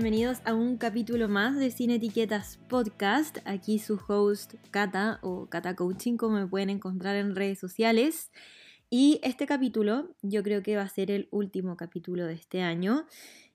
bienvenidos 0.00 0.38
a 0.44 0.54
un 0.54 0.76
capítulo 0.76 1.28
más 1.28 1.56
de 1.56 1.72
Sin 1.72 1.90
Etiquetas 1.90 2.60
Podcast. 2.68 3.38
Aquí 3.44 3.80
su 3.80 3.98
host 4.06 4.54
Kata 4.70 5.18
o 5.22 5.48
Kata 5.48 5.74
Coaching, 5.74 6.16
como 6.16 6.36
me 6.36 6.46
pueden 6.46 6.70
encontrar 6.70 7.16
en 7.16 7.34
redes 7.34 7.58
sociales. 7.58 8.30
Y 8.90 9.18
este 9.24 9.48
capítulo 9.48 10.14
yo 10.22 10.44
creo 10.44 10.62
que 10.62 10.76
va 10.76 10.82
a 10.82 10.88
ser 10.88 11.10
el 11.10 11.26
último 11.32 11.76
capítulo 11.76 12.26
de 12.26 12.34
este 12.34 12.62
año. 12.62 13.06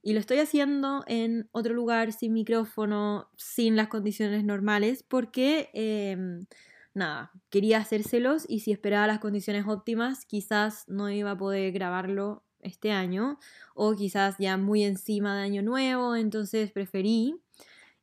Y 0.02 0.12
lo 0.12 0.20
estoy 0.20 0.40
haciendo 0.40 1.05
en 1.08 1.48
otro 1.53 1.73
lugar, 1.73 2.12
sin 2.12 2.34
micrófono, 2.34 3.30
sin 3.38 3.78
las 3.78 3.88
condiciones 3.88 4.44
normales, 4.44 5.02
porque, 5.02 5.70
em, 5.72 6.45
nada, 6.94 7.31
quería 7.52 7.78
hacérselos 7.78 8.44
y 8.50 8.59
si 8.59 8.73
esperaba 8.73 9.08
las 9.08 9.20
condiciones 9.20 9.66
óptimas, 9.66 10.25
quizás 10.25 10.84
no 10.89 11.09
iba 11.09 11.31
a 11.31 11.38
poder 11.38 11.72
grabarlo 11.72 12.44
este 12.63 12.91
año 12.91 13.40
o 13.76 13.95
quizás 13.95 14.35
ya 14.40 14.58
muy 14.58 14.84
encima 14.84 15.35
de 15.38 15.44
año 15.44 15.62
nuevo, 15.62 16.16
entonces 16.16 16.72
preferí 16.72 17.36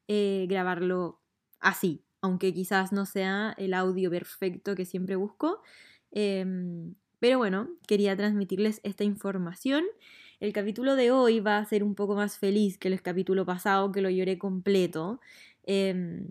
eh, 0.08 0.46
grabarlo 0.48 1.20
así, 1.60 2.02
aunque 2.20 2.52
quizás 2.52 2.92
no 2.92 3.06
sea 3.06 3.54
el 3.58 3.74
audio 3.74 4.10
perfecto 4.10 4.74
que 4.74 4.84
siempre 4.84 5.16
busco. 5.16 5.62
Em, 6.10 6.94
pero 7.18 7.38
bueno, 7.38 7.68
quería 7.86 8.16
transmitirles 8.16 8.80
esta 8.82 9.04
información. 9.04 9.84
El 10.40 10.52
capítulo 10.52 10.96
de 10.96 11.10
hoy 11.10 11.40
va 11.40 11.58
a 11.58 11.64
ser 11.64 11.84
un 11.84 11.94
poco 11.94 12.14
más 12.14 12.38
feliz 12.38 12.78
que 12.78 12.88
el 12.88 13.02
capítulo 13.02 13.44
pasado, 13.44 13.92
que 13.92 14.00
lo 14.00 14.10
lloré 14.10 14.38
completo. 14.38 15.20
Em, 15.64 16.28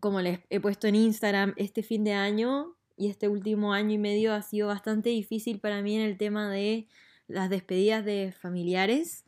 como 0.00 0.20
les 0.20 0.40
he 0.50 0.60
puesto 0.60 0.86
en 0.86 0.96
Instagram, 0.96 1.54
este 1.56 1.82
fin 1.82 2.04
de 2.04 2.12
año 2.12 2.76
y 2.96 3.08
este 3.08 3.28
último 3.28 3.72
año 3.72 3.94
y 3.94 3.98
medio 3.98 4.34
ha 4.34 4.42
sido 4.42 4.68
bastante 4.68 5.10
difícil 5.10 5.58
para 5.60 5.80
mí 5.82 5.96
en 5.96 6.02
el 6.02 6.18
tema 6.18 6.50
de 6.50 6.86
las 7.30 7.50
despedidas 7.50 8.04
de 8.04 8.32
familiares. 8.32 9.24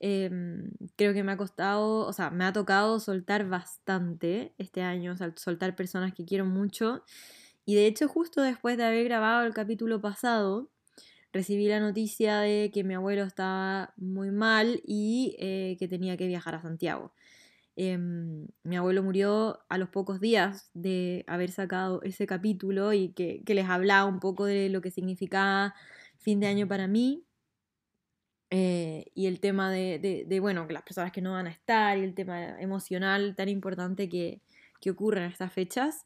Em, 0.00 0.70
creo 0.96 1.12
que 1.12 1.24
me 1.24 1.32
ha 1.32 1.36
costado, 1.36 2.06
o 2.06 2.12
sea, 2.12 2.30
me 2.30 2.44
ha 2.44 2.52
tocado 2.52 3.00
soltar 3.00 3.48
bastante 3.48 4.54
este 4.58 4.82
año, 4.82 5.16
soltar 5.36 5.74
personas 5.76 6.14
que 6.14 6.24
quiero 6.24 6.44
mucho. 6.44 7.04
Y 7.64 7.74
de 7.74 7.86
hecho, 7.86 8.08
justo 8.08 8.42
después 8.42 8.76
de 8.78 8.84
haber 8.84 9.04
grabado 9.04 9.46
el 9.46 9.54
capítulo 9.54 10.00
pasado, 10.00 10.70
recibí 11.32 11.68
la 11.68 11.80
noticia 11.80 12.38
de 12.40 12.70
que 12.72 12.84
mi 12.84 12.94
abuelo 12.94 13.24
estaba 13.24 13.92
muy 13.96 14.30
mal 14.30 14.80
y 14.84 15.36
eh, 15.38 15.76
que 15.78 15.88
tenía 15.88 16.16
que 16.16 16.26
viajar 16.26 16.54
a 16.54 16.62
Santiago. 16.62 17.12
Em, 17.76 18.48
mi 18.64 18.76
abuelo 18.76 19.02
murió 19.04 19.60
a 19.68 19.78
los 19.78 19.88
pocos 19.90 20.20
días 20.20 20.70
de 20.74 21.24
haber 21.28 21.52
sacado 21.52 22.02
ese 22.02 22.26
capítulo 22.26 22.92
y 22.92 23.10
que, 23.12 23.42
que 23.44 23.54
les 23.54 23.66
hablaba 23.68 24.06
un 24.06 24.18
poco 24.20 24.46
de 24.46 24.68
lo 24.68 24.80
que 24.80 24.90
significaba 24.90 25.74
fin 26.18 26.40
de 26.40 26.48
año 26.48 26.66
para 26.66 26.88
mí. 26.88 27.27
Eh, 28.50 29.06
y 29.14 29.26
el 29.26 29.40
tema 29.40 29.70
de, 29.70 30.38
bueno, 30.40 30.66
las 30.70 30.82
personas 30.82 31.12
que 31.12 31.20
no 31.20 31.32
van 31.32 31.46
a 31.46 31.50
estar 31.50 31.98
y 31.98 32.02
el 32.02 32.14
tema 32.14 32.60
emocional 32.60 33.34
tan 33.36 33.48
importante 33.48 34.08
que, 34.08 34.40
que 34.80 34.90
ocurre 34.90 35.24
en 35.24 35.30
estas 35.30 35.52
fechas. 35.52 36.04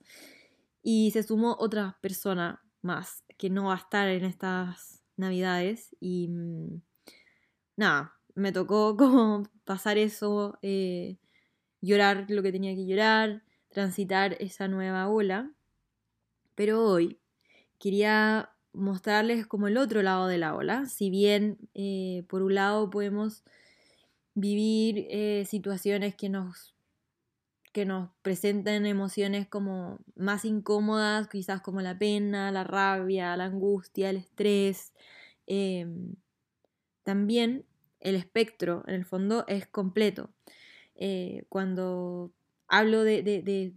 Y 0.82 1.10
se 1.12 1.22
sumó 1.22 1.56
otra 1.58 1.98
persona 2.00 2.62
más 2.80 3.24
que 3.38 3.50
no 3.50 3.66
va 3.66 3.74
a 3.74 3.78
estar 3.78 4.08
en 4.08 4.24
estas 4.24 5.02
navidades 5.16 5.96
y 6.00 6.28
mm, 6.28 6.82
nada, 7.76 8.14
me 8.34 8.52
tocó 8.52 8.96
como 8.96 9.44
pasar 9.64 9.98
eso, 9.98 10.58
eh, 10.62 11.18
llorar 11.80 12.26
lo 12.28 12.42
que 12.42 12.52
tenía 12.52 12.74
que 12.74 12.86
llorar, 12.86 13.42
transitar 13.70 14.36
esa 14.40 14.68
nueva 14.68 15.08
ola. 15.08 15.50
Pero 16.54 16.84
hoy 16.84 17.18
quería 17.78 18.51
mostrarles 18.72 19.46
como 19.46 19.68
el 19.68 19.76
otro 19.76 20.02
lado 20.02 20.26
de 20.26 20.38
la 20.38 20.54
ola. 20.54 20.86
Si 20.86 21.10
bien 21.10 21.58
eh, 21.74 22.24
por 22.28 22.42
un 22.42 22.54
lado 22.54 22.90
podemos 22.90 23.44
vivir 24.34 25.06
eh, 25.10 25.44
situaciones 25.46 26.14
que 26.14 26.28
nos, 26.28 26.74
que 27.72 27.84
nos 27.84 28.10
presentan 28.22 28.86
emociones 28.86 29.46
como 29.46 29.98
más 30.16 30.44
incómodas, 30.44 31.28
quizás 31.28 31.60
como 31.60 31.80
la 31.80 31.98
pena, 31.98 32.50
la 32.50 32.64
rabia, 32.64 33.36
la 33.36 33.44
angustia, 33.44 34.10
el 34.10 34.16
estrés. 34.16 34.92
Em, 35.46 36.14
también 37.02 37.66
el 38.00 38.14
espectro, 38.16 38.84
en 38.86 38.94
el 38.94 39.04
fondo, 39.04 39.44
es 39.48 39.66
completo. 39.66 40.30
Eh, 40.94 41.44
cuando 41.48 42.32
hablo 42.68 43.04
de, 43.04 43.74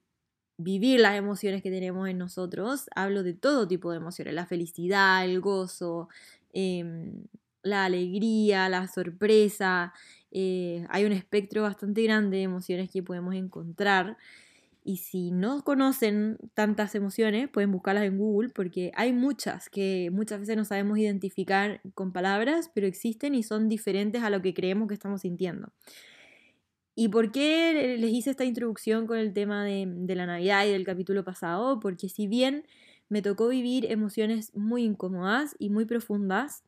vivir 0.57 0.99
las 0.99 1.15
emociones 1.15 1.61
que 1.61 1.71
tenemos 1.71 2.07
en 2.09 2.17
nosotros. 2.17 2.85
Hablo 2.95 3.23
de 3.23 3.33
todo 3.33 3.67
tipo 3.67 3.91
de 3.91 3.97
emociones, 3.97 4.33
la 4.33 4.45
felicidad, 4.45 5.25
el 5.25 5.41
gozo, 5.41 6.09
em, 6.53 7.23
la 7.63 7.85
alegría, 7.85 8.69
la 8.69 8.87
sorpresa. 8.87 9.93
Eh, 10.31 10.85
hay 10.89 11.05
un 11.05 11.11
espectro 11.11 11.63
bastante 11.63 12.03
grande 12.03 12.37
de 12.37 12.43
emociones 12.43 12.89
que 12.91 13.03
podemos 13.03 13.35
encontrar. 13.35 14.17
Y 14.83 14.97
si 14.97 15.31
no 15.31 15.63
conocen 15.63 16.37
tantas 16.53 16.93
emociones, 16.93 17.49
pueden 17.49 17.71
buscarlas 17.71 18.03
en 18.03 18.19
Google 18.19 18.49
porque 18.49 18.91
hay 18.95 19.13
muchas 19.13 19.67
que 19.67 20.09
muchas 20.11 20.39
veces 20.39 20.57
no 20.57 20.63
sabemos 20.63 20.99
identificar 20.99 21.81
con 21.95 22.13
palabras, 22.13 22.69
pero 22.73 22.85
existen 22.85 23.33
y 23.33 23.41
son 23.41 23.67
diferentes 23.67 24.21
a 24.21 24.29
lo 24.29 24.43
que 24.43 24.53
creemos 24.53 24.87
que 24.87 24.93
estamos 24.93 25.21
sintiendo. 25.21 25.71
¿Y 26.95 27.09
por 27.09 27.31
qué 27.31 27.97
les 27.99 28.11
hice 28.11 28.31
esta 28.31 28.45
introducción 28.45 29.05
con 29.05 29.17
el 29.17 29.33
tema 29.33 29.65
de, 29.65 30.15
la 30.15 30.25
Navidad 30.25 30.65
y 30.65 30.71
del 30.71 30.85
capítulo 30.85 31.25
pasado? 31.25 31.79
Porque 31.81 32.07
si 32.07 32.27
bien 32.27 32.65
me 33.09 33.21
tocó 33.21 33.49
vivir 33.49 33.91
emociones 33.91 34.55
muy 34.55 34.83
incómodas 34.83 35.55
y 35.59 35.69
muy 35.69 35.83
profundas, 35.85 36.63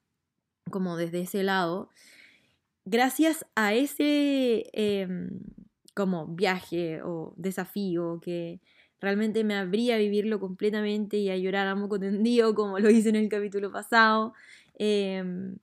como 0.69 0.97
desde 0.97 1.21
ese 1.21 1.43
lado, 1.43 1.89
gracias 2.83 3.45
a 3.55 3.73
ese 3.73 4.69
em, 4.73 5.29
como 5.95 6.27
viaje 6.27 7.01
o 7.03 7.33
desafío 7.37 8.19
que 8.21 8.59
realmente 8.99 9.45
me 9.45 9.55
abría 9.55 9.95
a 9.95 9.97
vivirlo 9.99 10.39
completamente 10.41 11.17
y 11.17 11.29
a 11.29 11.37
llorar 11.37 11.67
a 11.67 11.75
moco 11.75 11.99
tendido, 11.99 12.53
como 12.53 12.79
lo 12.79 12.89
hice 12.89 13.09
en 13.09 13.15
el 13.15 13.29
capítulo 13.29 13.71
pasado, 13.71 14.33
em, 14.75 15.57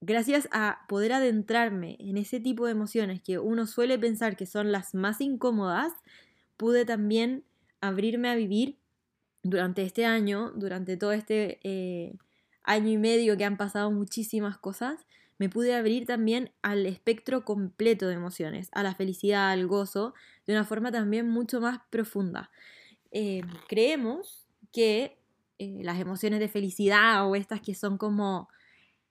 gracias 0.00 0.48
a 0.52 0.80
poder 0.88 1.12
adentrarme 1.12 1.96
en 2.00 2.16
ese 2.16 2.40
tipo 2.40 2.66
de 2.66 2.72
emociones 2.72 3.20
que 3.22 3.38
uno 3.38 3.66
suele 3.66 3.98
pensar 3.98 4.36
que 4.36 4.46
son 4.46 4.72
las 4.72 4.94
más 4.94 5.20
incómodas, 5.20 5.92
pude 6.56 6.84
también 6.84 7.44
abrirme 7.80 8.28
a 8.28 8.34
vivir 8.34 8.76
durante 9.42 9.82
este 9.82 10.04
año, 10.04 10.52
durante 10.54 10.96
todo 10.96 11.12
este 11.12 11.60
eh, 11.62 12.16
año 12.62 12.90
y 12.90 12.98
medio 12.98 13.36
que 13.36 13.44
han 13.44 13.56
pasado 13.56 13.90
muchísimas 13.90 14.58
cosas, 14.58 15.06
me 15.38 15.48
pude 15.48 15.74
abrir 15.74 16.04
también 16.04 16.50
al 16.62 16.84
espectro 16.86 17.44
completo 17.44 18.08
de 18.08 18.14
emociones, 18.14 18.68
a 18.72 18.82
la 18.82 18.94
felicidad, 18.94 19.50
al 19.50 19.66
gozo, 19.68 20.14
de 20.46 20.52
una 20.52 20.64
forma 20.64 20.90
también 20.90 21.28
mucho 21.28 21.60
más 21.60 21.78
profunda. 21.90 22.50
Eh, 23.12 23.42
creemos 23.68 24.46
que 24.72 25.16
eh, 25.58 25.80
las 25.82 26.00
emociones 26.00 26.40
de 26.40 26.48
felicidad 26.48 27.28
o 27.28 27.36
estas 27.36 27.60
que 27.60 27.74
son 27.74 27.98
como 27.98 28.48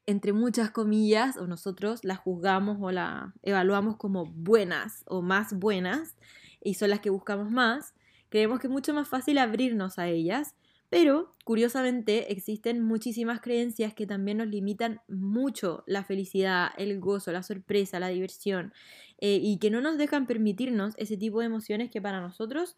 entre 0.08 0.34
muchas 0.34 0.72
comillas, 0.72 1.38
o 1.38 1.46
nosotros 1.46 2.04
las 2.04 2.18
juzgamos 2.18 2.78
o 2.82 2.92
la 2.92 3.34
evaluamos 3.44 3.98
como 3.98 4.26
buenas 4.26 5.04
o 5.06 5.22
más 5.22 5.54
buenas, 5.54 6.16
y 6.64 6.74
son 6.74 6.90
las 6.90 7.02
que 7.02 7.12
buscamos 7.12 7.52
más, 7.52 7.94
creemos 8.30 8.60
que 8.60 8.68
es 8.68 8.72
mucho 8.72 8.94
más 8.94 9.08
fácil 9.08 9.38
abrirnos 9.38 10.00
a 10.00 10.08
ellas, 10.08 10.56
pero 10.90 11.36
curiosamente 11.44 12.32
existen 12.32 12.82
muchísimas 12.82 13.42
creencias 13.42 13.94
que 13.94 14.08
también 14.08 14.38
nos 14.38 14.48
limitan 14.48 15.02
mucho 15.10 15.84
la 15.86 16.06
felicidad, 16.06 16.70
el 16.78 17.00
gozo, 17.00 17.34
la 17.34 17.44
sorpresa, 17.44 18.00
la 18.00 18.08
diversión, 18.08 18.74
eh, 19.20 19.40
y 19.42 19.58
que 19.58 19.70
no 19.70 19.82
nos 19.82 19.98
dejan 19.98 20.26
permitirnos 20.26 20.94
ese 20.98 21.18
tipo 21.18 21.42
de 21.42 21.48
emociones 21.48 21.92
que 21.92 22.02
para 22.02 22.22
nosotros 22.22 22.78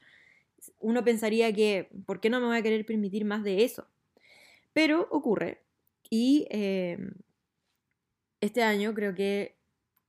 uno 0.80 1.04
pensaría 1.04 1.54
que, 1.54 1.90
¿por 2.08 2.20
qué 2.20 2.30
no 2.30 2.40
me 2.40 2.48
voy 2.48 2.58
a 2.58 2.64
querer 2.64 2.86
permitir 2.86 3.24
más 3.24 3.44
de 3.44 3.64
eso? 3.64 3.88
Pero 4.74 5.08
ocurre, 5.12 5.62
y 6.10 6.48
em, 6.50 7.12
este 8.42 8.64
año 8.64 8.94
creo 8.94 9.14
que 9.14 9.58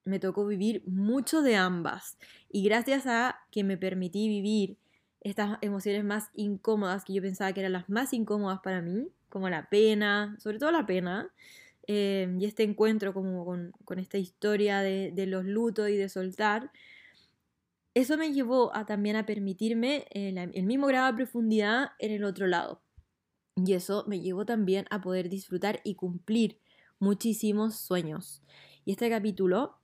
me 0.05 0.19
tocó 0.19 0.47
vivir 0.47 0.82
mucho 0.87 1.43
de 1.43 1.56
ambas. 1.56 2.19
Y 2.49 2.64
gracias 2.64 3.06
a 3.06 3.41
que 3.50 3.64
me 3.64 3.76
permití 3.76 4.29
vivir 4.29 4.79
estas 5.20 5.58
emociones 5.61 6.05
más 6.05 6.31
incómodas 6.35 7.05
que 7.05 7.12
yo 7.12 7.23
pensaba 7.23 7.52
que 7.52 7.61
eran 7.61 7.73
las 7.73 7.88
más 7.88 8.12
incómodas 8.12 8.61
para 8.62 8.81
mí, 8.81 9.08
como 9.29 9.49
la 9.49 9.69
pena, 9.69 10.37
sobre 10.41 10.58
todo 10.58 10.70
la 10.70 10.87
pena, 10.87 11.31
em, 11.87 12.41
y 12.41 12.47
este 12.47 12.62
encuentro 12.62 13.12
como 13.12 13.44
con, 13.44 13.99
esta 13.99 14.19
historia 14.19 14.81
de, 14.81 15.26
los 15.26 15.44
lutos 15.44 15.88
y 15.91 15.97
de 15.97 16.08
soltar, 16.08 16.70
eso 17.94 18.17
me 18.17 18.32
llevó 18.32 18.75
a 18.75 18.87
también 18.87 19.17
a 19.17 19.26
permitirme 19.26 20.06
el 20.12 20.64
mismo 20.64 20.87
grado 20.87 21.08
de 21.08 21.17
profundidad 21.17 21.91
en 21.99 22.12
el 22.12 22.25
otro 22.25 22.47
lado. 22.47 22.81
Y 23.56 23.75
eso 23.75 24.05
me 24.06 24.20
llevó 24.20 24.47
también 24.47 24.87
a 24.91 25.00
poder 25.00 25.29
disfrutar 25.29 25.81
y 25.85 25.94
cumplir 25.94 26.61
muchísimos 26.99 27.76
sueños. 27.76 28.43
Y 28.85 28.93
este 28.93 29.11
capítulo 29.11 29.79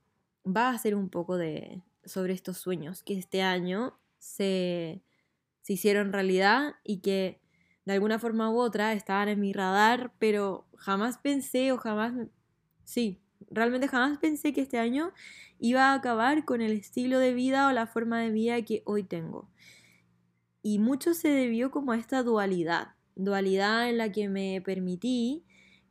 va 0.45 0.69
a 0.69 0.77
ser 0.77 0.95
un 0.95 1.09
poco 1.09 1.37
de 1.37 1.81
sobre 2.05 2.33
estos 2.33 2.57
sueños 2.57 3.03
que 3.03 3.17
este 3.17 3.41
año 3.41 3.99
se, 4.17 5.03
se 5.61 5.73
hicieron 5.73 6.13
realidad 6.13 6.75
y 6.83 6.99
que 6.99 7.41
de 7.85 7.93
alguna 7.93 8.19
forma 8.19 8.49
u 8.49 8.59
otra 8.59 8.93
estaban 8.93 9.29
en 9.29 9.39
mi 9.39 9.53
radar, 9.53 10.13
pero 10.19 10.67
jamás 10.75 11.17
pensé 11.17 11.71
o 11.71 11.77
jamás, 11.77 12.13
sí, 12.83 13.21
realmente 13.49 13.87
jamás 13.87 14.17
pensé 14.19 14.53
que 14.53 14.61
este 14.61 14.77
año 14.77 15.13
iba 15.59 15.91
a 15.91 15.93
acabar 15.93 16.43
con 16.45 16.61
el 16.61 16.73
estilo 16.73 17.19
de 17.19 17.33
vida 17.33 17.67
o 17.67 17.71
la 17.71 17.87
forma 17.87 18.19
de 18.19 18.31
vida 18.31 18.61
que 18.63 18.83
hoy 18.85 19.03
tengo. 19.03 19.49
Y 20.61 20.79
mucho 20.79 21.13
se 21.13 21.29
debió 21.29 21.71
como 21.71 21.93
a 21.93 21.97
esta 21.97 22.23
dualidad, 22.23 22.96
dualidad 23.17 23.89
en 23.89 23.97
la 23.97 24.11
que 24.11 24.29
me 24.29 24.61
permití 24.61 25.43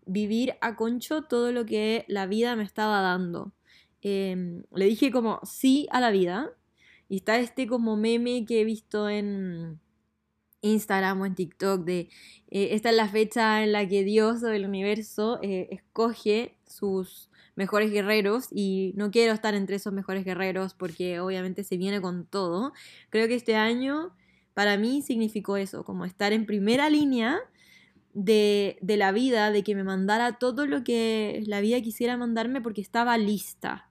vivir 0.06 0.55
a 0.61 0.76
concho 0.76 1.23
todo 1.23 1.52
lo 1.52 1.67
que 1.67 2.05
la 2.08 2.26
vida 2.26 2.56
me 2.56 2.64
estaba 2.64 3.00
dando. 3.00 3.52
Em, 4.02 4.62
le 4.75 4.84
dije 4.87 5.11
como 5.11 5.40
sí 5.44 5.88
a 5.90 6.00
la 6.00 6.11
vida. 6.11 6.52
Y 7.08 7.17
está 7.17 7.38
este 7.38 7.67
como 7.67 7.96
meme 7.96 8.44
que 8.46 8.61
he 8.61 8.64
visto 8.64 9.08
en 9.08 9.81
Instagram 10.62 11.20
o 11.20 11.26
en 11.26 11.34
TikTok 11.34 11.84
de 11.84 12.08
eh, 12.50 12.69
esta 12.73 12.90
es 12.90 12.96
la 12.96 13.08
fecha 13.08 13.62
en 13.62 13.73
la 13.73 13.87
que 13.88 14.05
Dios 14.05 14.43
o 14.43 14.49
el 14.49 14.64
universo 14.64 15.38
eh, 15.43 15.69
escoge 15.70 16.56
sus 16.67 17.31
mejores 17.55 17.90
guerreros 17.90 18.49
y 18.50 18.93
no 18.96 19.11
quiero 19.11 19.32
estar 19.32 19.55
entre 19.55 19.76
esos 19.76 19.93
mejores 19.93 20.25
guerreros 20.25 20.75
porque 20.75 21.20
obviamente 21.20 21.64
se 21.64 21.76
viene 21.76 22.00
con 22.00 22.26
todo. 22.26 22.73
Creo 23.11 23.28
que 23.28 23.34
este 23.34 23.56
año 23.56 24.14
para 24.56 24.79
mí 24.79 25.03
significó 25.03 25.58
eso, 25.58 25.85
como 25.85 26.06
estar 26.06 26.32
en 26.32 26.47
primera 26.47 26.88
línea 26.88 27.41
de, 28.14 28.79
la 28.81 29.12
vida, 29.12 29.50
de 29.50 29.62
que 29.62 29.75
me 29.75 29.85
mandara 29.85 30.38
todo 30.38 30.64
lo 30.64 30.82
que 30.82 31.43
la 31.47 31.61
vida 31.61 31.79
quisiera 31.82 32.17
mandarme 32.17 32.62
porque 32.62 32.81
estaba 32.81 33.19
lista, 33.19 33.91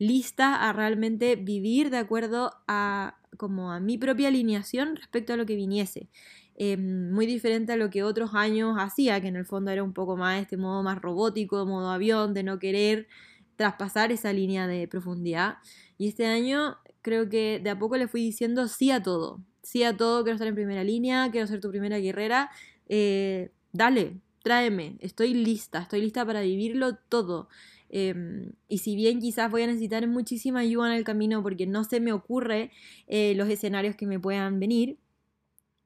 lista 0.00 0.68
a 0.68 0.72
realmente 0.72 1.36
vivir 1.36 1.90
de 1.90 1.98
acuerdo 1.98 2.50
a 2.66 3.18
como 3.36 3.70
a 3.70 3.78
mi 3.78 3.98
propia 3.98 4.26
alineación 4.26 4.96
respecto 4.96 5.32
a 5.32 5.36
lo 5.36 5.46
que 5.46 5.54
viniese. 5.54 6.08
Em, 6.56 7.12
muy 7.12 7.26
diferente 7.26 7.72
a 7.74 7.76
lo 7.76 7.88
que 7.88 8.02
otros 8.02 8.34
años 8.34 8.78
hacía, 8.80 9.20
que 9.20 9.28
en 9.28 9.36
el 9.36 9.46
fondo 9.46 9.70
era 9.70 9.84
un 9.84 9.92
poco 9.92 10.16
más 10.16 10.42
este 10.42 10.56
modo 10.56 10.82
más 10.82 11.00
robótico, 11.00 11.64
modo 11.66 11.90
avión, 11.90 12.34
de 12.34 12.42
no 12.42 12.58
querer 12.58 13.06
traspasar 13.54 14.10
esa 14.10 14.32
línea 14.32 14.66
de 14.66 14.88
profundidad. 14.88 15.58
Y 15.98 16.08
este 16.08 16.26
año 16.26 16.78
creo 17.00 17.28
que 17.28 17.60
de 17.62 17.70
a 17.70 17.78
poco 17.78 17.96
le 17.96 18.08
fui 18.08 18.22
diciendo 18.22 18.66
sí 18.66 18.90
a 18.90 19.04
todo. 19.04 19.40
Sí 19.62 19.82
a 19.82 19.96
todo, 19.96 20.22
quiero 20.22 20.34
estar 20.34 20.48
en 20.48 20.54
primera 20.54 20.84
línea, 20.84 21.30
quiero 21.30 21.46
ser 21.46 21.60
tu 21.60 21.70
primera 21.70 21.98
guerrera. 21.98 22.50
Eh, 22.88 23.50
dale, 23.72 24.20
tráeme, 24.42 24.96
estoy 25.00 25.34
lista, 25.34 25.82
estoy 25.82 26.00
lista 26.00 26.24
para 26.26 26.40
vivirlo 26.40 26.96
todo. 26.96 27.48
Em, 27.88 28.52
y 28.68 28.78
si 28.78 28.96
bien 28.96 29.20
quizás 29.20 29.50
voy 29.50 29.62
a 29.62 29.66
necesitar 29.66 30.06
muchísima 30.06 30.60
ayuda 30.60 30.88
en 30.92 30.98
el 30.98 31.04
camino 31.04 31.42
porque 31.42 31.66
no 31.66 31.84
se 31.84 32.00
me 32.00 32.12
ocurre 32.12 32.70
eh, 33.06 33.34
los 33.36 33.48
escenarios 33.48 33.96
que 33.96 34.06
me 34.06 34.18
puedan 34.20 34.60
venir, 34.60 34.98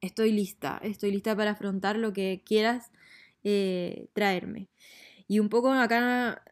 estoy 0.01 0.31
lista, 0.31 0.79
estoy 0.83 1.11
lista 1.11 1.35
para 1.35 1.51
afrontar 1.51 1.97
lo 1.97 2.13
que 2.13 2.43
quieras 2.45 2.91
eh, 3.43 4.07
traerme. 4.13 4.69
Y 5.27 5.39
un 5.39 5.49
poco 5.49 5.71
acá 5.71 6.43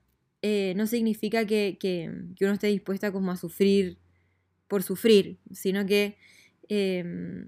no 0.76 0.88
significa 0.88 1.46
que, 1.46 1.78
que, 1.80 2.10
uno 2.42 2.54
esté 2.54 2.68
dispuesta 2.68 3.12
como 3.14 3.32
a 3.32 3.38
sufrir 3.38 3.98
por 4.68 4.84
sufrir, 4.84 5.40
sino 5.52 5.86
que 5.86 6.18
em, 6.70 7.48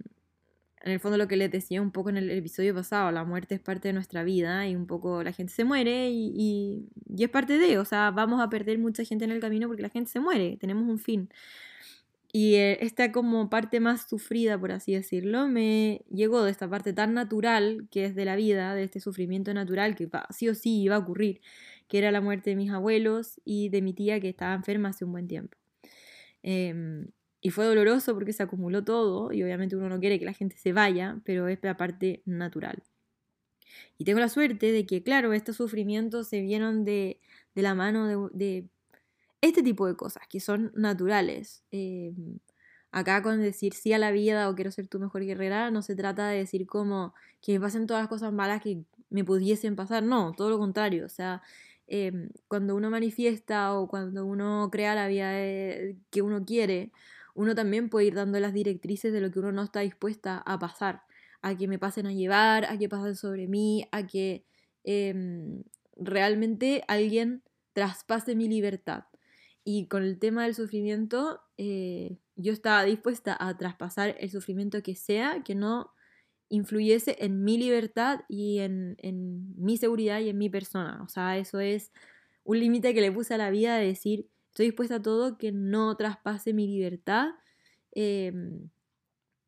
en 0.84 0.92
el 0.92 1.00
fondo 1.00 1.18
lo 1.18 1.28
que 1.28 1.38
les 1.38 1.52
decía 1.52 1.82
un 1.82 1.92
poco 1.92 2.10
en 2.10 2.18
el 2.18 2.30
episodio 2.32 2.76
pasado, 2.76 3.12
la 3.12 3.24
muerte 3.24 3.56
es 3.56 3.62
parte 3.62 3.90
de 3.90 3.94
nuestra 3.94 4.24
vida 4.24 4.68
y 4.68 4.76
un 4.76 4.86
poco 4.88 5.24
la 5.24 5.32
gente 5.32 5.54
se 5.54 5.64
muere 5.64 6.10
y, 6.12 6.32
y, 6.36 6.90
y 7.16 7.24
es 7.24 7.30
parte 7.30 7.58
de, 7.58 7.80
o 7.80 7.86
sea, 7.86 8.12
vamos 8.12 8.40
a 8.42 8.50
perder 8.50 8.78
mucha 8.78 9.04
gente 9.04 9.26
en 9.26 9.32
el 9.32 9.40
camino 9.40 9.68
porque 9.68 9.82
la 9.82 9.90
gente 9.90 10.12
se 10.12 10.20
muere, 10.20 10.58
tenemos 10.58 10.88
un 10.88 11.00
fin. 11.00 11.30
Y 12.38 12.56
eh, 12.56 12.80
esta 12.82 13.14
como 13.14 13.50
parte 13.50 13.80
más 13.80 14.10
sufrida, 14.10 14.60
por 14.60 14.74
así 14.74 14.94
decirlo, 14.94 15.48
me 15.48 16.02
llegó 16.12 16.44
de 16.44 16.52
esta 16.52 16.70
parte 16.70 16.92
tan 16.92 17.14
natural 17.14 17.88
que 17.90 18.04
es 18.04 18.14
de 18.14 18.26
la 18.26 18.36
vida, 18.36 18.76
de 18.76 18.84
este 18.84 19.00
sufrimiento 19.00 19.54
natural 19.54 19.96
que 19.96 20.10
sí 20.32 20.50
o 20.50 20.54
sí 20.54 20.82
iba 20.82 20.96
a 20.96 21.00
ocurrir, 21.00 21.40
que 21.88 21.98
era 21.98 22.12
la 22.12 22.20
muerte 22.20 22.50
de 22.50 22.58
mis 22.58 22.72
abuelos 22.72 23.40
y 23.46 23.70
de 23.70 23.82
mi 23.82 23.94
tía 23.94 24.20
que 24.20 24.28
estaba 24.28 24.54
enferma 24.54 24.90
hace 24.90 25.06
un 25.06 25.14
buen 25.14 25.30
tiempo. 25.30 25.58
Em, 26.44 27.08
y 27.46 27.52
fue 27.52 27.66
doloroso 27.66 28.16
porque 28.16 28.34
se 28.34 28.42
acumuló 28.42 28.84
todo 28.84 29.32
y 29.32 29.44
obviamente 29.44 29.76
uno 29.76 29.88
no 29.88 30.00
quiere 30.00 30.18
que 30.18 30.26
la 30.26 30.34
gente 30.34 30.58
se 30.58 30.74
vaya, 30.74 31.22
pero 31.26 31.48
es 31.48 31.60
la 31.62 31.78
parte 31.78 32.24
natural. 32.26 32.82
Y 34.00 34.04
tengo 34.04 34.20
la 34.20 34.30
suerte 34.30 34.72
de 34.72 34.88
que, 34.88 35.04
claro, 35.04 35.32
estos 35.32 35.58
sufrimientos 35.58 36.28
se 36.28 36.42
vieron 36.42 36.86
de, 36.86 37.22
de 37.54 37.62
la 37.62 37.76
mano 37.76 38.32
de 38.34 38.68
este 39.42 39.62
tipo 39.62 39.86
de 39.86 39.96
cosas 39.96 40.24
que 40.28 40.40
son 40.40 40.72
naturales. 40.74 41.64
Em, 41.70 42.40
acá 42.92 43.22
con 43.22 43.40
decir 43.40 43.76
sí 43.76 43.94
a 43.94 44.00
la 44.00 44.10
vida 44.10 44.50
o 44.50 44.56
quiero 44.56 44.72
ser 44.72 44.88
tu 44.88 45.00
mejor 45.00 45.24
guerrera, 45.24 45.70
no 45.70 45.84
se 45.84 45.96
trata 45.96 46.28
de 46.28 46.40
decir 46.40 46.66
como 46.66 47.14
que 47.42 47.54
me 47.54 47.60
pasen 47.60 47.86
todas 47.86 48.02
las 48.02 48.10
cosas 48.10 48.34
malas 48.34 48.64
que 48.64 48.86
me 49.12 49.24
pudiesen 49.24 49.76
pasar, 49.76 50.02
no, 50.02 50.34
todo 50.36 50.50
lo 50.50 50.58
contrario, 50.58 51.06
o 51.06 51.10
sea, 51.10 51.44
em, 51.86 52.30
cuando 52.48 52.76
uno 52.76 52.90
manifiesta 52.90 53.76
o 53.76 53.88
cuando 53.88 54.26
uno 54.26 54.70
crea 54.72 54.96
la 54.96 55.08
vida 55.08 55.32
que 56.10 56.24
uno 56.24 56.44
quiere, 56.44 56.92
uno 57.36 57.54
también 57.54 57.90
puede 57.90 58.08
ir 58.08 58.16
dando 58.16 58.40
las 58.40 58.54
directrices 58.54 59.14
de 59.14 59.22
lo 59.22 59.30
que 59.30 59.40
uno 59.40 59.52
no 59.52 59.64
está 59.64 59.82
dispuesta 59.82 60.40
a 60.40 60.58
pasar, 60.58 61.04
a 61.42 61.56
que 61.56 61.68
me 61.68 61.78
pasen 61.78 62.08
a 62.08 62.14
llevar, 62.14 62.66
a 62.66 62.78
que 62.78 62.90
pasen 62.90 63.16
sobre 63.16 63.48
mí, 63.48 63.88
a 63.92 64.08
que 64.08 64.46
em, 64.84 65.64
realmente 65.96 66.84
alguien 66.88 67.44
traspase 67.74 68.36
mi 68.36 68.48
libertad. 68.48 69.04
Y 69.64 69.88
con 69.88 70.04
el 70.04 70.18
tema 70.18 70.44
del 70.46 70.56
sufrimiento, 70.56 71.42
eh, 71.58 72.18
yo 72.36 72.54
estaba 72.54 72.84
dispuesta 72.84 73.36
a 73.40 73.58
traspasar 73.58 74.16
el 74.20 74.30
sufrimiento 74.30 74.82
que 74.82 74.96
sea, 74.96 75.44
que 75.44 75.56
no 75.56 75.92
influyese 76.50 77.18
en 77.20 77.44
mi 77.44 77.58
libertad 77.58 78.22
y 78.30 78.60
en, 78.60 78.96
mi 79.58 79.78
seguridad 79.78 80.20
y 80.20 80.30
en 80.30 80.38
mi 80.38 80.50
persona. 80.50 81.02
O 81.04 81.10
sea, 81.10 81.38
eso 81.38 81.60
es 81.60 81.92
un 82.44 82.60
límite 82.60 82.94
que 82.94 83.02
le 83.02 83.12
puse 83.12 83.34
a 83.34 83.38
la 83.38 83.50
vida 83.50 83.78
de 83.78 83.88
decir, 83.88 84.30
estoy 84.56 84.68
dispuesta 84.68 84.96
a 84.96 85.02
todo 85.02 85.38
que 85.38 85.52
no 85.52 85.98
traspase 85.98 86.54
mi 86.54 86.66
libertad. 86.68 87.32
Em, 87.92 88.70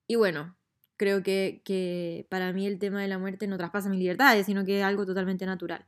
y 0.07 0.15
bueno, 0.15 0.57
creo 0.97 1.23
que, 1.23 1.61
que, 1.65 2.27
para 2.29 2.53
mí 2.53 2.67
el 2.67 2.79
tema 2.79 3.01
de 3.01 3.07
la 3.07 3.17
muerte 3.17 3.47
no 3.47 3.57
traspasa 3.57 3.89
mis 3.89 3.99
libertades, 3.99 4.45
sino 4.45 4.65
que 4.65 4.79
es 4.79 4.83
algo 4.83 5.05
totalmente 5.05 5.45
natural 5.45 5.85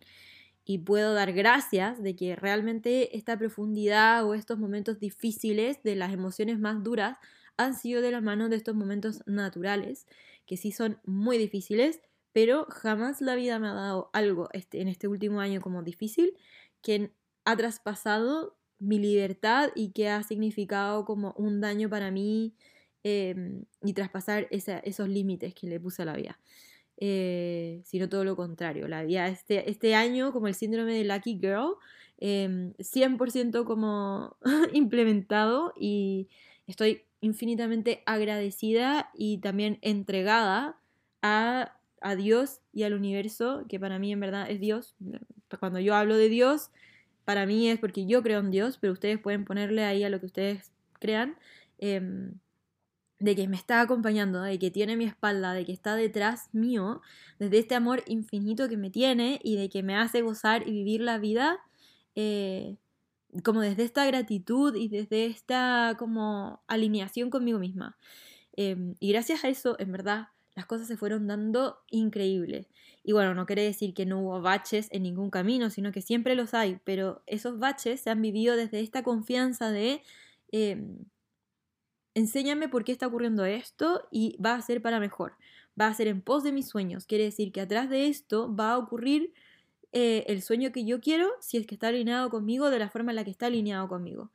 y 0.70 0.78
puedo 0.78 1.16
dar 1.16 1.34
gracias 1.34 2.04
de 2.04 2.16
que 2.16 2.36
realmente 2.36 3.18
esta 3.18 3.40
profundidad 3.40 4.24
o 4.24 4.36
estos 4.36 4.60
momentos 4.60 5.00
difíciles 5.00 5.82
de 5.82 5.96
las 5.96 6.14
emociones 6.14 6.60
más 6.60 6.84
duras 6.84 7.18
han 7.58 7.74
sido 7.74 8.04
de 8.04 8.12
la 8.12 8.22
mano 8.22 8.50
de 8.50 8.58
estos 8.58 8.76
momentos 8.76 9.24
naturales, 9.26 10.06
que 10.46 10.58
sí 10.58 10.72
son 10.72 11.00
muy 11.06 11.40
difíciles, 11.40 12.02
pero 12.34 12.68
jamás 12.70 13.20
la 13.20 13.34
vida 13.34 13.58
me 13.58 13.68
ha 13.68 13.74
dado 13.74 14.12
algo 14.14 14.48
este, 14.54 14.80
en 14.80 14.90
este 14.90 15.08
último 15.08 15.42
año 15.42 15.60
como 15.60 15.82
difícil 15.82 16.38
que 16.84 17.16
ha 17.46 17.58
traspasado 17.58 18.59
mi 18.80 19.00
libertad 19.00 19.70
y 19.76 19.92
que 19.92 20.10
ha 20.10 20.24
significado 20.24 21.06
como 21.06 21.34
un 21.38 21.62
daño 21.62 21.90
para 21.90 22.12
mí 22.12 22.54
em, 23.04 23.64
y 23.84 23.94
traspasar 23.94 24.48
esos 24.52 25.10
límites 25.10 25.54
que 25.54 25.68
le 25.68 25.80
puse 25.80 26.02
a 26.02 26.06
la 26.06 26.16
vida. 26.16 26.40
Eh, 27.02 27.82
sino 27.86 28.10
todo 28.10 28.26
lo 28.26 28.36
contrario. 28.36 28.88
La 28.88 29.04
vida 29.04 29.28
este, 29.28 29.70
este 29.70 29.96
año, 29.96 30.34
como 30.34 30.48
el 30.48 30.56
síndrome 30.56 30.94
de 30.94 31.06
Lucky 31.06 31.40
Girl, 31.40 31.76
100% 32.20 33.60
em, 33.60 33.66
como 33.66 34.36
implementado 34.74 35.74
y 35.80 36.28
estoy 36.68 37.04
infinitamente 37.22 38.04
agradecida 38.06 39.12
y 39.14 39.38
también 39.40 39.80
entregada 39.82 40.78
a, 41.22 41.78
a, 42.02 42.16
Dios 42.16 42.62
y 42.74 42.84
al 42.84 42.94
universo, 42.94 43.66
que 43.70 43.80
para 43.80 44.00
mí 44.00 44.12
en 44.12 44.20
verdad 44.20 44.50
es 44.50 44.60
Dios. 44.60 44.96
Cuando 45.60 45.80
yo 45.80 45.96
hablo 45.96 46.18
de 46.18 46.30
Dios, 46.30 46.70
para 47.30 47.46
mí 47.46 47.70
es 47.70 47.78
porque 47.78 48.08
yo 48.08 48.24
creo 48.24 48.40
en 48.40 48.50
Dios, 48.50 48.80
pero 48.82 48.92
ustedes 48.92 49.20
pueden 49.20 49.46
ponerle 49.46 49.84
ahí 49.84 50.04
a 50.04 50.10
lo 50.10 50.20
que 50.20 50.26
ustedes 50.26 50.72
crean. 50.94 51.38
Em, 51.78 52.40
de 53.20 53.36
que 53.36 53.48
me 53.48 53.56
está 53.56 53.82
acompañando, 53.82 54.42
de 54.42 54.58
que 54.58 54.72
tiene 54.72 54.98
mi 54.98 55.06
espalda, 55.06 55.54
de 55.54 55.64
que 55.64 55.72
está 55.72 55.96
detrás 55.96 56.50
mío, 56.54 57.02
desde 57.38 57.60
este 57.60 57.76
amor 57.76 58.02
infinito 58.08 58.68
que 58.68 58.78
me 58.78 58.90
tiene 58.90 59.40
y 59.44 59.58
de 59.58 59.70
que 59.70 59.84
me 59.84 59.96
hace 59.96 60.24
gozar 60.24 60.68
y 60.68 60.72
vivir 60.72 61.02
la 61.02 61.20
vida, 61.20 61.60
eh, 62.16 62.78
como 63.44 63.62
desde 63.62 63.84
esta 63.84 64.08
gratitud 64.08 64.76
y 64.76 64.88
desde 64.88 65.28
esta 65.28 65.98
como 66.00 66.64
alineación 66.66 67.30
conmigo 67.30 67.60
misma. 67.60 67.96
Em, 68.54 68.96
y 69.00 69.12
gracias 69.12 69.44
a 69.44 69.50
eso, 69.50 69.76
en 69.78 69.92
verdad, 69.92 70.30
las 70.60 70.66
cosas 70.66 70.88
se 70.88 70.98
fueron 70.98 71.26
dando 71.26 71.78
increíbles. 71.90 72.68
Y 73.02 73.14
bueno, 73.14 73.34
no 73.34 73.46
quiere 73.46 73.64
decir 73.64 73.94
que 73.94 74.06
no 74.06 74.20
hubo 74.20 74.42
baches 74.42 74.90
en 74.92 75.04
ningún 75.04 75.30
camino, 75.30 75.70
sino 75.70 75.94
que 75.94 76.02
siempre 76.02 76.36
los 76.36 76.54
hay, 76.54 76.80
pero 76.84 77.24
esos 77.28 77.60
baches 77.60 78.02
se 78.02 78.10
han 78.10 78.22
vivido 78.22 78.58
desde 78.58 78.82
esta 78.82 79.04
confianza 79.04 79.72
de... 79.72 80.02
Em, 80.52 81.06
enséñame 82.14 82.68
por 82.68 82.84
qué 82.84 82.92
está 82.92 83.08
ocurriendo 83.08 83.46
esto 83.46 84.06
y 84.12 84.36
va 84.44 84.56
a 84.56 84.62
ser 84.62 84.82
para 84.82 85.00
mejor. 85.00 85.38
Va 85.80 85.88
a 85.88 85.94
ser 85.94 86.08
en 86.08 86.22
pos 86.22 86.44
de 86.44 86.52
mis 86.52 86.68
sueños. 86.68 87.06
Quiere 87.06 87.24
decir 87.24 87.54
que 87.54 87.62
atrás 87.62 87.90
de 87.90 88.08
esto 88.08 88.54
va 88.54 88.74
a 88.74 88.78
ocurrir 88.78 89.32
eh, 89.94 90.26
el 90.28 90.42
sueño 90.42 90.74
que 90.74 90.84
yo 90.84 91.00
quiero 91.00 91.30
si 91.40 91.56
es 91.56 91.66
que 91.66 91.76
está 91.76 91.88
alineado 91.88 92.30
conmigo 92.30 92.70
de 92.70 92.80
la 92.80 92.90
forma 92.90 93.14
en 93.14 93.16
la 93.16 93.24
que 93.24 93.32
está 93.32 93.46
alineado 93.46 93.88
conmigo. 93.88 94.30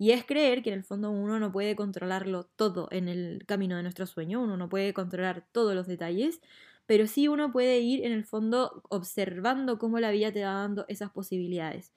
Y 0.00 0.12
es 0.12 0.24
creer 0.24 0.62
que 0.62 0.70
en 0.70 0.78
el 0.78 0.82
fondo 0.82 1.10
uno 1.10 1.38
no 1.38 1.52
puede 1.52 1.76
controlarlo 1.76 2.44
todo 2.56 2.88
en 2.90 3.06
el 3.06 3.44
camino 3.46 3.76
de 3.76 3.82
nuestro 3.82 4.06
sueño, 4.06 4.40
uno 4.40 4.56
no 4.56 4.70
puede 4.70 4.94
controlar 4.94 5.46
todos 5.52 5.74
los 5.74 5.86
detalles, 5.86 6.40
pero 6.86 7.06
sí 7.06 7.28
uno 7.28 7.52
puede 7.52 7.80
ir 7.80 8.06
en 8.06 8.12
el 8.12 8.24
fondo 8.24 8.82
observando 8.88 9.78
cómo 9.78 10.00
la 10.00 10.10
vida 10.10 10.32
te 10.32 10.42
va 10.42 10.54
dando 10.54 10.86
esas 10.88 11.10
posibilidades. 11.10 11.92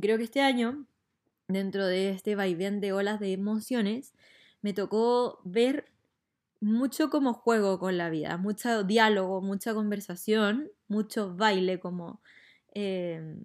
creo 0.00 0.16
que 0.16 0.22
este 0.22 0.42
año, 0.42 0.86
dentro 1.48 1.88
de 1.88 2.10
este 2.10 2.36
vaivén 2.36 2.80
de 2.80 2.92
olas 2.92 3.18
de 3.18 3.32
emociones, 3.32 4.14
me 4.62 4.72
tocó 4.72 5.40
ver 5.42 5.86
mucho 6.60 7.10
como 7.10 7.34
juego 7.34 7.80
con 7.80 7.98
la 7.98 8.10
vida, 8.10 8.36
mucho 8.36 8.84
diálogo, 8.84 9.42
mucha 9.42 9.74
conversación, 9.74 10.70
mucho 10.86 11.34
baile, 11.34 11.80
como 11.80 12.20
eh, 12.74 13.42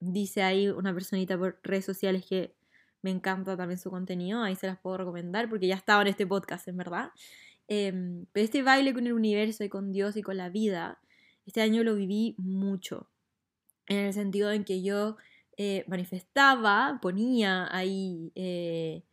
dice 0.00 0.42
ahí 0.42 0.68
una 0.68 0.92
personita 0.92 1.38
por 1.38 1.60
redes 1.62 1.84
sociales 1.84 2.26
que 2.26 2.58
me 3.02 3.10
encanta 3.10 3.56
también 3.56 3.78
su 3.78 3.90
contenido, 3.90 4.42
ahí 4.42 4.56
se 4.56 4.66
las 4.66 4.78
puedo 4.78 4.98
recomendar 4.98 5.48
porque 5.48 5.66
ya 5.66 5.76
estaba 5.76 6.02
en 6.02 6.08
este 6.08 6.26
podcast, 6.26 6.68
en 6.68 6.76
verdad. 6.76 7.10
Em, 7.68 8.26
pero 8.32 8.44
este 8.44 8.62
baile 8.62 8.92
con 8.92 9.06
el 9.06 9.12
universo 9.12 9.64
y 9.64 9.68
con 9.68 9.92
Dios 9.92 10.16
y 10.16 10.22
con 10.22 10.36
la 10.36 10.48
vida, 10.48 11.00
este 11.46 11.62
año 11.62 11.84
lo 11.84 11.94
viví 11.94 12.34
mucho, 12.38 13.08
en 13.86 13.98
el 13.98 14.12
sentido 14.12 14.52
en 14.52 14.64
que 14.64 14.82
yo 14.82 15.16
eh, 15.56 15.84
manifestaba, 15.88 16.98
ponía 17.02 17.68
ahí 17.74 18.32
eh, 18.34 19.04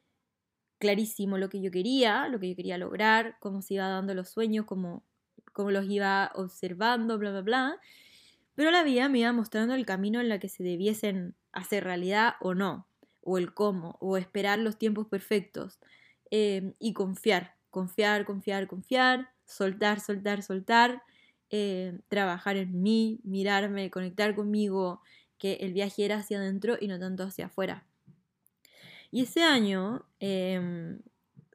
clarísimo 0.80 1.38
lo 1.38 1.50
que 1.50 1.62
yo 1.62 1.72
quería, 1.72 2.28
lo 2.30 2.40
que 2.40 2.50
yo 2.50 2.56
quería 2.56 2.78
lograr, 2.78 3.38
cómo 3.40 3.62
se 3.62 3.76
iba 3.76 3.88
dando 3.88 4.14
los 4.14 4.30
sueños, 4.30 4.66
cómo, 4.66 5.04
cómo 5.54 5.72
los 5.72 5.86
iba 5.90 6.32
observando, 6.36 7.18
bla, 7.18 7.32
bla, 7.32 7.42
bla. 7.42 7.82
Pero 8.56 8.72
la 8.72 8.84
vida 8.84 9.10
me 9.10 9.20
iba 9.20 9.34
mostrando 9.34 9.76
el 9.76 9.86
camino 9.86 10.20
en 10.20 10.32
el 10.32 10.40
que 10.40 10.50
se 10.50 10.64
debiesen 10.64 11.36
hacer 11.52 11.84
realidad 11.84 12.36
o 12.40 12.56
no, 12.56 12.87
o 13.28 13.38
el 13.38 13.54
cómo, 13.54 13.98
o 14.00 14.16
esperar 14.16 14.58
los 14.58 14.78
tiempos 14.78 15.06
perfectos 15.08 15.80
eh, 16.32 16.74
y 16.80 16.94
confiar, 16.94 17.56
confiar, 17.70 18.24
confiar, 18.26 18.68
confiar, 18.68 19.30
soltar, 19.44 20.00
soltar, 20.00 20.42
soltar, 20.44 21.04
eh, 21.50 22.00
trabajar 22.08 22.56
en 22.56 22.82
mí, 22.82 23.20
mirarme, 23.26 23.92
conectar 23.92 24.34
conmigo, 24.34 25.02
que 25.38 25.56
el 25.56 25.74
viaje 25.74 26.06
era 26.06 26.20
hacia 26.20 26.38
adentro 26.38 26.78
y 26.80 26.88
no 26.88 27.00
tanto 27.00 27.24
hacia 27.24 27.48
afuera. 27.48 27.86
Y 29.12 29.24
ese 29.24 29.44
año 29.44 30.06
em, 30.22 31.00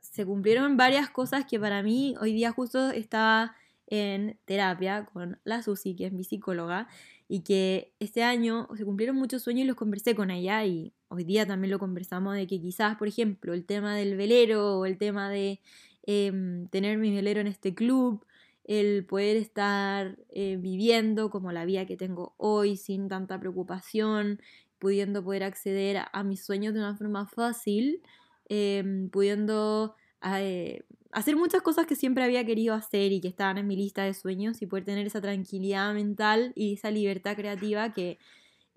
se 0.03 0.27
cumplieron 0.27 0.77
varias 0.77 1.09
cosas 1.09 1.47
que 1.47 1.59
para 1.59 1.83
mí 1.83 2.15
hoy 2.21 2.35
día 2.35 2.53
justo 2.53 2.91
estaba 2.91 3.57
en 3.87 4.39
terapia 4.45 5.07
con 5.07 5.41
la 5.45 5.63
Susi, 5.63 5.97
que 5.97 6.07
es 6.07 6.13
mi 6.13 6.25
psicóloga, 6.25 6.87
y 7.29 7.41
que 7.41 7.95
este 7.99 8.23
año 8.23 8.69
se 8.77 8.85
cumplieron 8.85 9.17
muchos 9.17 9.43
sueños 9.43 9.65
y 9.65 9.69
los 9.69 9.77
conversé 9.77 10.15
con 10.15 10.31
ella 10.31 10.67
y 10.67 10.93
hoy 11.13 11.25
día 11.25 11.47
también 11.47 11.71
lo 11.71 11.79
conversamos 11.79 12.35
de 12.35 12.47
que 12.47 12.61
quizás, 12.61 12.97
por 12.97 13.07
ejemplo, 13.07 13.53
el 13.53 13.65
tema 13.67 13.95
del 13.95 14.17
velero 14.17 14.79
o 14.79 14.87
el 14.87 14.97
tema 14.97 15.29
de 15.29 15.61
em, 16.05 16.67
tener 16.69 16.99
mi 16.99 17.15
velero 17.15 17.41
en 17.41 17.47
este 17.47 17.75
club, 17.75 18.25
el 18.65 19.05
poder 19.05 19.37
estar 19.37 20.17
eh, 20.31 20.57
viviendo 20.59 21.31
como 21.31 21.53
la 21.53 21.65
vida 21.65 21.87
que 21.87 21.97
tengo 21.97 22.35
hoy 22.39 22.77
sin 22.77 23.09
tanta 23.09 23.39
preocupación, 23.39 24.41
pudiendo 24.79 25.23
poder 25.23 25.45
acceder 25.45 25.99
a, 26.13 26.25
mis 26.25 26.45
sueños 26.45 26.75
de 26.75 26.81
una 26.81 26.97
forma 26.97 27.27
fácil, 27.27 28.03
em, 28.49 29.11
pudiendo 29.11 29.95
eh, 30.37 30.83
hacer 31.13 31.37
muchas 31.37 31.63
cosas 31.63 31.87
que 31.87 31.95
siempre 31.95 32.25
había 32.25 32.45
querido 32.47 32.75
hacer 32.75 33.13
y 33.13 33.21
que 33.21 33.29
estaban 33.29 33.59
en 33.59 33.67
mi 33.67 33.77
lista 33.77 34.05
de 34.05 34.15
sueños 34.15 34.63
y 34.63 34.67
poder 34.67 34.85
tener 34.85 35.07
esa 35.07 35.21
tranquilidad 35.21 35.93
mental 35.95 36.53
y 36.57 36.75
esa 36.75 36.91
libertad 36.91 37.37
creativa 37.37 37.93
que 37.93 38.19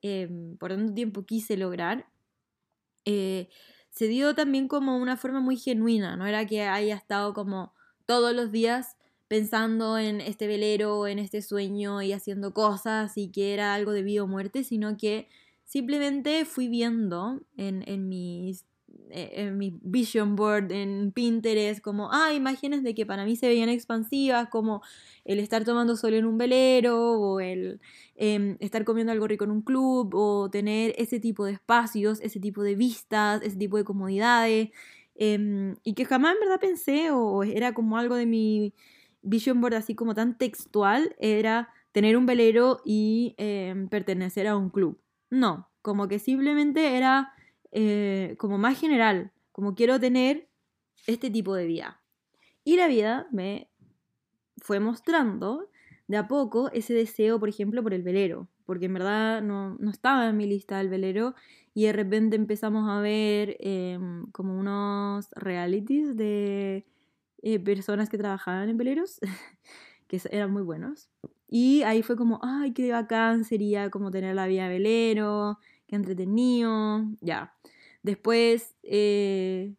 em, 0.01 0.57
por 0.57 0.71
tanto 0.71 0.93
tiempo 0.93 1.25
quise 1.25 1.57
lograr. 1.57 2.07
Eh, 3.05 3.49
se 3.89 4.07
dio 4.07 4.35
también 4.35 4.67
como 4.67 4.97
una 4.97 5.15
forma 5.17 5.39
muy 5.39 5.57
genuina, 5.57 6.17
no 6.17 6.25
era 6.25 6.45
que 6.45 6.63
haya 6.63 6.95
estado 6.95 7.33
como 7.33 7.73
todos 8.05 8.33
los 8.35 8.51
días 8.51 8.97
pensando 9.27 9.97
en 9.97 10.21
este 10.21 10.47
velero, 10.47 11.07
en 11.07 11.19
este 11.19 11.41
sueño 11.41 12.01
y 12.01 12.13
haciendo 12.13 12.53
cosas 12.53 13.17
y 13.17 13.31
que 13.31 13.53
era 13.53 13.73
algo 13.73 13.91
de 13.91 14.03
vida 14.03 14.23
o 14.23 14.27
muerte, 14.27 14.63
sino 14.63 14.97
que 14.97 15.29
Simplemente 15.65 16.45
fui 16.45 16.67
viendo 16.67 17.41
en, 17.57 17.83
en 17.87 18.07
mis 18.07 18.65
en 19.09 19.57
mi 19.57 19.79
vision 19.81 20.35
board 20.35 20.71
en 20.71 21.11
Pinterest, 21.11 21.81
como, 21.81 22.11
ah, 22.11 22.33
imágenes 22.33 22.83
de 22.83 22.93
que 22.95 23.05
para 23.05 23.25
mí 23.25 23.35
se 23.35 23.47
veían 23.47 23.69
expansivas, 23.69 24.49
como 24.49 24.81
el 25.23 25.39
estar 25.39 25.63
tomando 25.63 25.95
sol 25.95 26.13
en 26.13 26.25
un 26.25 26.37
velero, 26.37 27.19
o 27.19 27.39
el 27.39 27.79
em, 28.15 28.57
estar 28.59 28.83
comiendo 28.85 29.11
algo 29.11 29.27
rico 29.27 29.43
en 29.45 29.51
un 29.51 29.61
club, 29.61 30.13
o 30.15 30.49
tener 30.49 30.93
ese 30.97 31.19
tipo 31.19 31.45
de 31.45 31.53
espacios, 31.53 32.19
ese 32.21 32.39
tipo 32.39 32.63
de 32.63 32.75
vistas, 32.75 33.41
ese 33.43 33.57
tipo 33.57 33.77
de 33.77 33.83
comodidades, 33.83 34.69
em, 35.15 35.75
y 35.83 35.93
que 35.93 36.05
jamás 36.05 36.33
en 36.33 36.39
verdad 36.41 36.59
pensé, 36.59 37.11
o 37.11 37.43
era 37.43 37.73
como 37.73 37.97
algo 37.97 38.15
de 38.15 38.25
mi 38.25 38.73
vision 39.21 39.61
board 39.61 39.75
así 39.75 39.95
como 39.95 40.13
tan 40.15 40.37
textual, 40.37 41.15
era 41.19 41.69
tener 41.91 42.17
un 42.17 42.25
velero 42.25 42.81
y 42.85 43.35
em, 43.37 43.87
pertenecer 43.89 44.47
a 44.47 44.57
un 44.57 44.69
club. 44.69 44.99
No, 45.29 45.69
como 45.81 46.07
que 46.07 46.19
simplemente 46.19 46.97
era 46.97 47.31
eh, 47.77 48.35
como 48.37 48.57
más 48.57 48.79
general, 48.79 49.33
como 49.51 49.75
quiero 49.75 49.99
tener 49.99 50.47
este 51.07 51.29
tipo 51.29 51.53
de 51.55 51.65
vida. 51.65 52.01
Y 52.63 52.77
la 52.77 52.87
vida 52.87 53.27
me 53.33 53.69
fue 54.61 54.79
mostrando 54.79 55.69
de 56.07 56.15
a 56.15 56.29
poco 56.29 56.71
ese 56.71 56.93
deseo, 56.93 57.37
por 57.37 57.49
ejemplo, 57.49 57.83
por 57.83 57.93
el 57.93 58.01
velero, 58.01 58.47
porque 58.65 58.85
en 58.85 58.93
verdad 58.93 59.41
no, 59.41 59.77
estaba 59.89 60.29
en 60.29 60.37
mi 60.37 60.47
lista 60.47 60.79
el 60.79 60.87
velero 60.87 61.35
y 61.73 61.83
de 61.83 61.91
repente 61.91 62.37
empezamos 62.37 62.89
a 62.89 63.01
ver 63.01 63.57
em, 63.59 64.25
como 64.31 64.57
unos 64.57 65.27
realities 65.31 66.15
de 66.15 66.85
eh, 67.41 67.59
personas 67.59 68.09
que 68.09 68.17
trabajaban 68.17 68.69
en 68.69 68.77
veleros, 68.77 69.19
que 70.07 70.21
eran 70.31 70.49
muy 70.49 70.63
buenos. 70.63 71.09
Y 71.49 71.83
ahí 71.83 72.03
fue 72.03 72.15
como, 72.15 72.39
ay, 72.41 72.71
qué 72.71 72.89
bacán 72.93 73.43
sería 73.43 73.89
como 73.89 74.11
tener 74.11 74.33
la 74.33 74.47
vida 74.47 74.69
velero, 74.69 75.59
qué 75.87 75.97
entretenido, 75.97 77.03
ya. 77.19 77.53
Después 78.05 78.75
eh, 78.83 79.73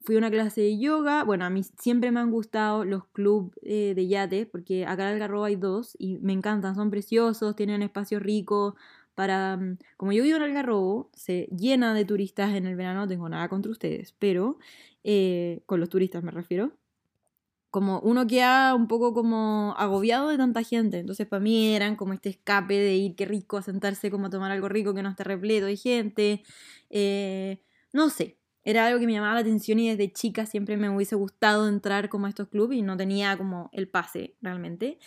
fui 0.00 0.14
a 0.14 0.18
una 0.18 0.30
clase 0.30 0.62
de 0.62 0.78
yoga. 0.78 1.24
Bueno, 1.24 1.44
a 1.44 1.50
mí 1.50 1.62
siempre 1.62 2.10
me 2.10 2.20
han 2.20 2.30
gustado 2.30 2.86
los 2.86 3.04
clubes 3.08 3.52
eh, 3.60 3.92
de 3.94 4.08
yates, 4.08 4.46
porque 4.46 4.86
acá 4.86 5.02
en 5.08 5.14
Algarrobo 5.14 5.44
hay 5.44 5.56
dos 5.56 5.94
y 5.98 6.16
me 6.20 6.32
encantan, 6.32 6.74
son 6.74 6.90
preciosos, 6.90 7.54
tienen 7.54 7.82
espacio 7.82 8.18
rico 8.18 8.76
para... 9.14 9.58
Mm, 9.58 9.76
como 9.98 10.12
yo 10.12 10.22
vivo 10.22 10.38
en 10.38 10.44
Algarrobo, 10.44 11.10
se 11.12 11.48
llena 11.54 11.92
de 11.92 12.06
turistas 12.06 12.54
en 12.54 12.66
el 12.66 12.76
verano, 12.76 13.00
no 13.00 13.08
tengo 13.08 13.28
nada 13.28 13.50
contra 13.50 13.70
ustedes, 13.72 14.14
pero 14.18 14.58
eh, 15.04 15.60
con 15.66 15.80
los 15.80 15.90
turistas 15.90 16.24
me 16.24 16.30
refiero 16.30 16.72
como 17.78 18.00
uno 18.00 18.26
queda 18.26 18.74
un 18.74 18.88
poco 18.88 19.14
como 19.14 19.72
agobiado 19.78 20.30
de 20.30 20.36
tanta 20.36 20.64
gente. 20.64 20.98
Entonces 20.98 21.28
para 21.28 21.38
mí 21.38 21.74
eran 21.76 21.94
como 21.94 22.12
este 22.12 22.28
escape 22.30 22.74
de 22.74 22.96
ir, 22.96 23.14
qué 23.14 23.24
rico, 23.24 23.56
a 23.56 23.62
sentarse 23.62 24.10
como 24.10 24.26
a 24.26 24.30
tomar 24.30 24.50
algo 24.50 24.68
rico 24.68 24.94
que 24.94 25.02
no 25.04 25.10
esté 25.10 25.22
repleto 25.22 25.66
de 25.66 25.76
gente. 25.76 26.42
Eh, 26.90 27.62
no 27.92 28.10
sé, 28.10 28.36
era 28.64 28.86
algo 28.86 28.98
que 28.98 29.06
me 29.06 29.12
llamaba 29.12 29.34
la 29.34 29.40
atención 29.40 29.78
y 29.78 29.88
desde 29.90 30.12
chica 30.12 30.44
siempre 30.44 30.76
me 30.76 30.90
hubiese 30.90 31.14
gustado 31.14 31.68
entrar 31.68 32.08
como 32.08 32.26
a 32.26 32.30
estos 32.30 32.48
clubes 32.48 32.78
y 32.78 32.82
no 32.82 32.96
tenía 32.96 33.36
como 33.36 33.70
el 33.72 33.88
pase 33.88 34.34
realmente. 34.42 34.98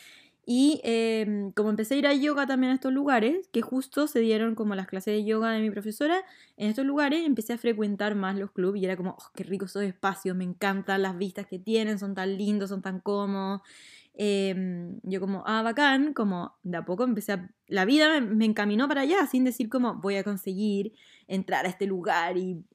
Y 0.46 0.82
em, 0.84 1.52
como 1.52 1.70
empecé 1.70 1.96
a 1.96 1.98
ir 1.98 2.08
a 2.08 2.14
yoga 2.14 2.48
también 2.48 2.72
a 2.72 2.76
estos 2.76 2.92
lugares, 2.92 3.48
que 3.54 3.62
justo 3.62 4.08
se 4.08 4.20
dieron 4.20 4.56
como 4.56 4.74
las 4.76 4.88
clases 4.88 5.14
de 5.14 5.24
yoga 5.24 5.52
de 5.52 5.62
mi 5.62 5.70
profesora, 5.70 6.24
en 6.58 6.70
estos 6.70 6.86
lugares 6.86 7.26
empecé 7.26 7.54
a 7.54 7.58
frecuentar 7.58 8.16
más 8.16 8.38
los 8.38 8.52
clubes 8.52 8.82
y 8.82 8.86
era 8.86 8.98
como, 8.98 9.12
oh, 9.12 9.32
qué 9.36 9.44
ricos 9.44 9.72
esos 9.72 9.84
espacios, 9.84 10.36
me 10.36 10.44
encantan 10.44 11.04
las 11.04 11.18
vistas 11.18 11.46
que 11.46 11.60
tienen, 11.60 12.00
son 12.00 12.16
tan 12.16 12.38
lindos, 12.38 12.70
son 12.70 12.82
tan 12.82 13.00
cómodos. 13.00 13.62
Em, 14.14 15.00
yo 15.04 15.22
como, 15.22 15.44
ah, 15.46 15.62
bacán, 15.62 16.14
como 16.14 16.58
de 16.64 16.78
a 16.78 16.86
poco 16.86 17.04
empecé 17.04 17.34
a... 17.34 17.50
La 17.68 17.86
vida 17.86 18.10
me, 18.10 18.22
me 18.22 18.46
encaminó 18.46 18.88
para 18.88 19.02
allá, 19.02 19.26
sin 19.28 19.44
decir 19.46 19.70
como, 19.70 19.96
voy 19.96 20.16
a 20.16 20.24
conseguir 20.24 20.94
entrar 21.28 21.66
a 21.66 21.70
este 21.70 21.86
lugar 21.86 22.38
y... 22.38 22.66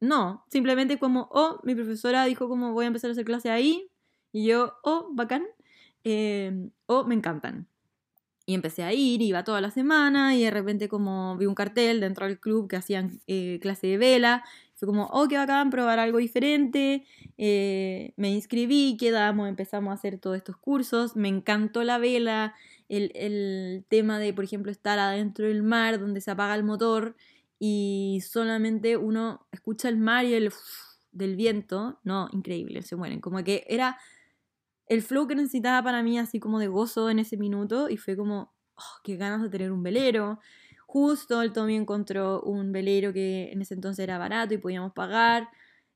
No, 0.00 0.44
simplemente 0.50 0.98
como, 0.98 1.28
oh, 1.32 1.58
mi 1.64 1.74
profesora 1.74 2.24
dijo 2.26 2.48
como 2.48 2.72
voy 2.72 2.84
a 2.84 2.88
empezar 2.88 3.08
a 3.10 3.12
hacer 3.12 3.24
clase 3.24 3.50
ahí, 3.50 3.90
y 4.32 4.46
yo, 4.46 4.74
oh, 4.82 5.08
bacán, 5.14 5.44
Em, 6.08 6.70
o 6.86 7.02
me 7.02 7.16
encantan. 7.16 7.66
Y 8.46 8.54
empecé 8.54 8.84
a 8.84 8.92
ir, 8.92 9.22
iba 9.22 9.42
toda 9.42 9.60
la 9.60 9.72
semana 9.72 10.36
y 10.36 10.44
de 10.44 10.52
repente 10.52 10.88
como 10.88 11.36
vi 11.36 11.46
un 11.46 11.56
cartel 11.56 11.98
dentro 11.98 12.26
del 12.26 12.38
club 12.38 12.68
que 12.68 12.76
hacían 12.76 13.20
eh, 13.26 13.58
clase 13.60 13.88
de 13.88 13.98
vela. 13.98 14.44
Fue 14.76 14.86
como, 14.86 15.06
oh, 15.06 15.26
qué 15.26 15.36
bacán, 15.36 15.70
probar 15.70 15.98
algo 15.98 16.18
diferente. 16.18 17.04
Eh, 17.38 18.12
me 18.16 18.30
inscribí, 18.30 18.96
quedamos, 18.96 19.48
empezamos 19.48 19.90
a 19.90 19.94
hacer 19.94 20.18
todos 20.20 20.36
estos 20.36 20.56
cursos. 20.58 21.16
Me 21.16 21.26
encantó 21.26 21.82
la 21.82 21.98
vela, 21.98 22.54
el, 22.88 23.10
el 23.16 23.84
tema 23.88 24.20
de, 24.20 24.32
por 24.32 24.44
ejemplo, 24.44 24.70
estar 24.70 25.00
adentro 25.00 25.48
del 25.48 25.64
mar 25.64 25.98
donde 25.98 26.20
se 26.20 26.30
apaga 26.30 26.54
el 26.54 26.62
motor 26.62 27.16
y 27.58 28.22
solamente 28.24 28.96
uno 28.96 29.44
escucha 29.50 29.88
el 29.88 29.96
mar 29.96 30.24
y 30.24 30.34
el 30.34 30.52
del 31.10 31.34
viento. 31.34 31.98
No, 32.04 32.28
increíble, 32.32 32.82
se 32.82 32.94
mueren. 32.94 33.20
Como 33.20 33.42
que 33.42 33.64
era 33.68 33.98
el 34.86 35.02
flow 35.02 35.26
que 35.26 35.34
necesitaba 35.34 35.82
para 35.82 36.02
mí, 36.02 36.18
así 36.18 36.40
como 36.40 36.58
de 36.58 36.68
gozo 36.68 37.10
en 37.10 37.18
ese 37.18 37.36
minuto, 37.36 37.88
y 37.88 37.96
fue 37.96 38.16
como, 38.16 38.54
oh, 38.76 39.00
qué 39.02 39.16
ganas 39.16 39.42
de 39.42 39.48
tener 39.48 39.72
un 39.72 39.82
velero. 39.82 40.38
Justo 40.86 41.42
el 41.42 41.52
Tommy 41.52 41.76
encontró 41.76 42.40
un 42.42 42.72
velero 42.72 43.12
que 43.12 43.50
en 43.52 43.62
ese 43.62 43.74
entonces 43.74 44.02
era 44.02 44.18
barato 44.18 44.54
y 44.54 44.58
podíamos 44.58 44.92
pagar. 44.92 45.48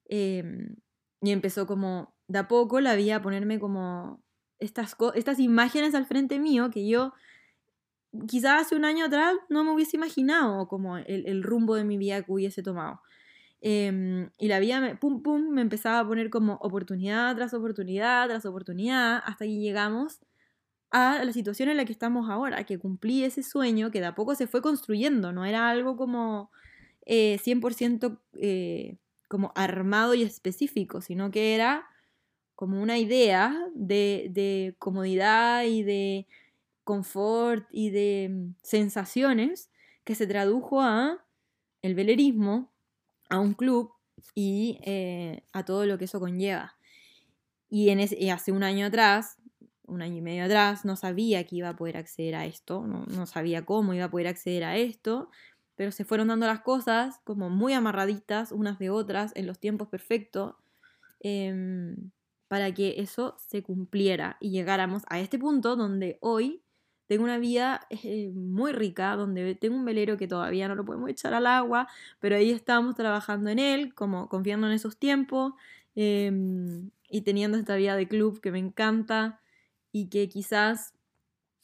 Em, 0.06 0.76
y 1.22 1.30
empezó 1.30 1.66
como, 1.66 2.14
de 2.28 2.40
a 2.40 2.48
poco 2.48 2.80
la 2.80 2.94
vi 2.96 3.10
a 3.10 3.22
ponerme 3.22 3.60
como 3.60 4.22
estas, 4.58 4.96
estas 5.14 5.38
imágenes 5.38 5.94
al 5.94 6.06
frente 6.06 6.38
mío 6.38 6.70
que 6.70 6.86
yo 6.88 7.12
quizás 8.26 8.62
hace 8.62 8.76
un 8.76 8.84
año 8.84 9.06
atrás 9.06 9.34
no 9.48 9.64
me 9.64 9.72
hubiese 9.72 9.96
imaginado 9.96 10.66
como 10.68 10.96
el, 10.96 11.42
rumbo 11.42 11.74
de 11.74 11.84
mi 11.84 11.96
vida 11.96 12.22
que 12.22 12.32
hubiese 12.32 12.62
tomado. 12.62 13.00
Em, 13.62 14.30
y 14.38 14.48
la 14.48 14.58
vida, 14.58 14.80
me, 14.80 14.96
pum, 14.96 15.22
pum, 15.22 15.50
me 15.50 15.60
empezaba 15.60 16.00
a 16.00 16.06
poner 16.06 16.30
como 16.30 16.54
oportunidad 16.62 17.36
tras 17.36 17.52
oportunidad 17.52 18.26
tras 18.26 18.46
oportunidad 18.46 19.22
hasta 19.24 19.44
que 19.44 19.58
llegamos 19.58 20.20
a 20.90 21.24
la 21.24 21.32
situación 21.32 21.68
en 21.68 21.76
la 21.76 21.84
que 21.84 21.92
estamos 21.92 22.30
ahora, 22.30 22.64
que 22.64 22.78
cumplí 22.78 23.24
ese 23.24 23.42
sueño 23.42 23.90
que 23.90 24.00
de 24.00 24.06
a 24.06 24.14
poco 24.14 24.34
se 24.34 24.46
fue 24.46 24.62
construyendo, 24.62 25.32
no 25.32 25.44
era 25.44 25.68
algo 25.70 25.96
como 25.96 26.50
100% 27.06 28.20
eh, 28.34 28.40
eh, 28.40 28.96
como 29.28 29.52
armado 29.54 30.14
y 30.14 30.22
específico, 30.22 31.00
sino 31.00 31.30
que 31.30 31.54
era 31.54 31.86
como 32.56 32.82
una 32.82 32.98
idea 32.98 33.54
de, 33.74 34.28
de 34.30 34.74
comodidad 34.78 35.64
y 35.64 35.82
de 35.82 36.26
confort 36.84 37.66
y 37.70 37.90
de 37.90 38.28
mm, 38.30 38.54
sensaciones 38.62 39.70
que 40.04 40.14
se 40.14 40.26
tradujo 40.26 40.80
a 40.82 41.24
el 41.82 41.94
velerismo, 41.94 42.72
a 43.30 43.38
un 43.40 43.54
club 43.54 43.92
y 44.34 44.78
eh, 44.84 45.42
a 45.52 45.64
todo 45.64 45.86
lo 45.86 45.96
que 45.96 46.04
eso 46.04 46.20
conlleva. 46.20 46.76
Y, 47.70 47.90
hace 48.30 48.52
un 48.52 48.64
año 48.64 48.86
atrás, 48.86 49.38
un 49.86 50.02
año 50.02 50.16
y 50.16 50.20
medio 50.20 50.44
atrás, 50.44 50.84
no 50.84 50.96
sabía 50.96 51.44
que 51.44 51.56
iba 51.56 51.70
a 51.70 51.76
poder 51.76 51.96
acceder 51.96 52.34
a 52.34 52.44
esto, 52.44 52.84
no, 52.86 53.06
no 53.06 53.26
sabía 53.26 53.64
cómo 53.64 53.94
iba 53.94 54.06
a 54.06 54.10
poder 54.10 54.26
acceder 54.26 54.64
a 54.64 54.76
esto, 54.76 55.30
pero 55.76 55.92
se 55.92 56.04
fueron 56.04 56.28
dando 56.28 56.46
las 56.46 56.60
cosas 56.60 57.20
como 57.24 57.48
muy 57.48 57.72
amarraditas 57.72 58.52
unas 58.52 58.78
de 58.78 58.90
otras 58.90 59.32
en 59.34 59.46
los 59.46 59.58
tiempos 59.58 59.88
perfectos 59.88 60.54
em, 61.20 62.10
para 62.48 62.74
que 62.74 62.96
eso 62.98 63.36
se 63.38 63.62
cumpliera 63.62 64.36
y 64.40 64.50
llegáramos 64.50 65.04
a 65.08 65.20
este 65.20 65.38
punto 65.38 65.76
donde 65.76 66.18
hoy 66.20 66.62
tengo 67.10 67.24
una 67.24 67.38
vida 67.38 67.88
eh, 67.90 68.30
muy 68.32 68.70
rica, 68.70 69.16
donde 69.16 69.56
tengo 69.56 69.74
un 69.74 69.84
velero 69.84 70.16
que 70.16 70.28
todavía 70.28 70.68
no 70.68 70.76
lo 70.76 70.84
podemos 70.84 71.10
echar 71.10 71.34
al 71.34 71.48
agua, 71.48 71.88
pero 72.20 72.36
ahí 72.36 72.52
estamos 72.52 72.94
trabajando 72.94 73.50
en 73.50 73.58
él, 73.58 73.96
como 73.96 74.28
confiando 74.28 74.68
en 74.68 74.74
esos 74.74 74.96
tiempos 74.96 75.54
em, 75.96 76.90
y 77.08 77.22
teniendo 77.22 77.58
esta 77.58 77.74
vida 77.74 77.96
de 77.96 78.06
club 78.06 78.40
que 78.40 78.52
me 78.52 78.60
encanta 78.60 79.40
y 79.90 80.08
que 80.08 80.28
quizás 80.28 80.94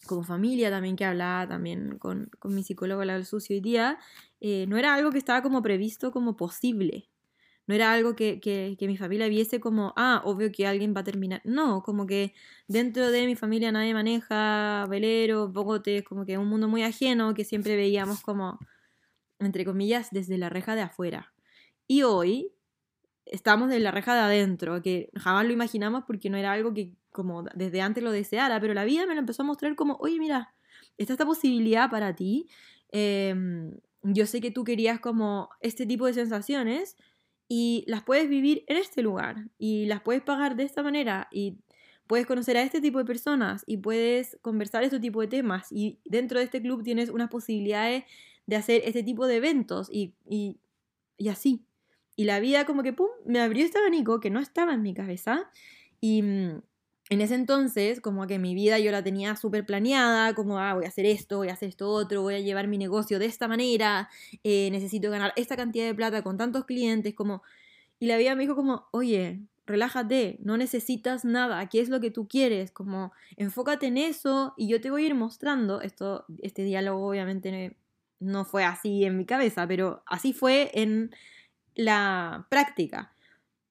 como 0.09 0.25
familia 0.25 0.69
también 0.69 0.97
que 0.97 1.05
hablaba 1.05 1.47
también 1.47 1.97
con, 1.99 2.29
mi 2.47 2.65
psicólogo 2.65 3.05
la 3.05 3.15
del 3.15 3.25
sucio 3.25 3.55
hoy 3.55 3.61
día, 3.61 4.01
eh, 4.41 4.67
no 4.67 4.77
era 4.79 4.95
algo 4.95 5.13
que 5.13 5.19
estaba 5.19 5.43
como 5.43 5.63
previsto 5.63 6.11
como 6.11 6.37
posible. 6.37 7.09
No 7.67 7.75
era 7.75 7.93
algo 7.93 8.15
que, 8.15 8.41
que, 8.41 8.77
mi 8.87 8.97
familia 8.97 9.29
viese 9.29 9.59
como, 9.59 9.93
ah, 9.97 10.23
obvio 10.25 10.53
que 10.53 10.67
alguien 10.67 10.95
va 10.97 11.01
a 11.01 11.05
terminar. 11.05 11.43
No, 11.45 11.83
como 11.83 12.07
que 12.07 12.33
dentro 12.69 13.11
de 13.11 13.27
mi 13.27 13.35
familia 13.35 13.73
nadie 13.73 13.93
maneja 13.93 14.87
veleros, 14.89 15.53
bogotes, 15.53 16.05
como 16.05 16.25
que 16.25 16.39
un 16.39 16.49
mundo 16.49 16.69
muy 16.69 16.85
ajeno 16.85 17.35
que 17.35 17.45
siempre 17.45 17.75
veíamos 17.75 18.21
como, 18.21 18.59
entre 19.41 19.65
comillas, 19.65 20.09
desde 20.13 20.39
la 20.39 20.49
reja 20.49 20.77
de 20.77 20.83
afuera. 20.83 21.33
Y 21.89 22.03
hoy 22.03 22.53
estamos 23.27 23.73
en 23.73 23.83
la 23.83 23.91
reja 23.91 24.15
de 24.15 24.21
adentro, 24.21 24.81
que 24.81 25.11
jamás 25.17 25.45
lo 25.47 25.53
imaginamos 25.53 26.05
porque 26.07 26.31
no 26.31 26.37
era 26.37 26.53
algo 26.53 26.73
que 26.73 26.93
como 27.11 27.43
desde 27.55 27.81
antes 27.81 28.05
lo 28.05 28.13
deseara, 28.13 28.61
pero 28.61 28.75
la 28.75 28.85
vida 28.85 29.07
me 29.07 29.15
lo 29.15 29.21
empezó 29.21 29.43
a 29.43 29.47
mostrar 29.47 29.75
como, 29.75 29.97
oye, 30.01 30.19
mira, 30.19 30.55
está 30.99 31.15
esta 31.15 31.27
posibilidad 31.27 31.91
para 31.91 32.15
ti. 32.15 32.49
Em, 32.91 33.73
yo 34.03 34.27
sé 34.27 34.41
que 34.41 34.51
tú 34.51 34.63
querías 34.63 35.01
como 35.01 35.49
este 35.61 35.87
tipo 35.87 36.07
de 36.07 36.15
sensaciones 36.15 36.97
y 37.49 37.85
las 37.87 38.03
puedes 38.03 38.29
vivir 38.29 38.65
en 38.67 38.77
este 38.77 39.03
lugar 39.03 39.49
y 39.59 39.87
las 39.87 40.03
puedes 40.03 40.23
pagar 40.23 40.57
de 40.57 40.65
esta 40.65 40.83
manera 40.83 41.29
y 41.31 41.59
puedes 42.07 42.27
conocer 42.27 42.57
a 42.57 42.63
este 42.63 42.81
tipo 42.81 42.99
de 42.99 43.05
personas 43.05 43.65
y 43.67 43.79
puedes 43.79 44.39
conversar 44.43 44.85
este 44.85 45.01
tipo 45.01 45.21
de 45.21 45.29
temas 45.29 45.69
y 45.71 45.99
dentro 46.05 46.39
de 46.39 46.45
este 46.45 46.61
club 46.61 46.83
tienes 46.83 47.11
unas 47.11 47.31
posibilidades 47.31 48.05
de 48.47 48.57
hacer 48.57 48.83
este 48.85 49.03
tipo 49.03 49.27
de 49.27 49.37
eventos 49.37 49.89
y, 49.91 50.15
y, 50.29 50.59
y 51.17 51.29
así. 51.29 51.65
Y 52.15 52.25
la 52.25 52.41
vida 52.41 52.65
como 52.65 52.83
que, 52.83 52.93
¡pum!, 52.93 53.09
me 53.27 53.41
abrió 53.41 53.65
este 53.65 53.79
abanico 53.79 54.21
que 54.21 54.31
no 54.31 54.41
estaba 54.41 54.73
en 54.75 54.83
mi 54.83 54.95
cabeza 54.95 55.51
y 56.01 56.23
mm, 56.23 56.63
en 57.09 57.21
ese 57.21 57.35
entonces, 57.37 58.01
como 58.01 58.27
que 58.27 58.39
mi 58.39 58.55
vida 58.55 58.79
yo 58.79 58.91
la 58.91 59.03
tenía 59.03 59.37
súper 59.37 59.65
planeada, 59.65 60.35
como, 60.35 60.59
ah, 60.59 60.75
voy 60.75 60.87
a 60.87 60.89
hacer 60.89 61.07
esto, 61.07 61.39
voy 61.39 61.49
a 61.49 61.53
hacer 61.53 61.69
esto 61.69 61.89
otro, 61.89 62.23
voy 62.23 62.35
a 62.35 62.41
llevar 62.41 62.67
mi 62.67 62.79
negocio 62.79 63.19
de 63.19 63.27
esta 63.27 63.47
manera, 63.47 64.09
eh, 64.43 64.71
necesito 64.73 65.11
ganar 65.11 65.33
esta 65.37 65.57
cantidad 65.57 65.87
de 65.87 65.95
plata 65.95 66.23
con 66.23 66.37
tantos 66.37 66.65
clientes, 66.65 67.15
como... 67.15 67.43
Y 67.99 68.07
la 68.07 68.19
vida 68.19 68.35
me 68.35 68.43
dijo 68.43 68.57
como, 68.57 68.89
oye, 68.91 69.41
relájate, 69.67 70.39
no 70.43 70.57
necesitas 70.57 71.25
nada, 71.25 71.67
¿qué 71.69 71.81
es 71.81 71.89
lo 71.89 72.01
que 72.01 72.11
tú 72.11 72.29
quieres? 72.29 72.71
Como, 72.73 73.13
enfócate 73.37 73.87
en 73.87 73.99
eso 73.99 74.53
y 74.57 74.69
yo 74.69 74.81
te 74.81 74.91
voy 74.91 75.05
a 75.05 75.07
ir 75.07 75.15
mostrando, 75.15 75.81
esto, 75.81 76.25
este 76.43 76.63
diálogo 76.65 77.09
obviamente 77.09 77.77
no 78.21 78.45
fue 78.45 78.65
así 78.65 79.05
en 79.05 79.17
mi 79.17 79.25
cabeza, 79.25 79.67
pero 79.67 80.03
así 80.07 80.33
fue 80.33 80.71
en 80.75 81.11
la 81.75 82.47
práctica 82.51 83.16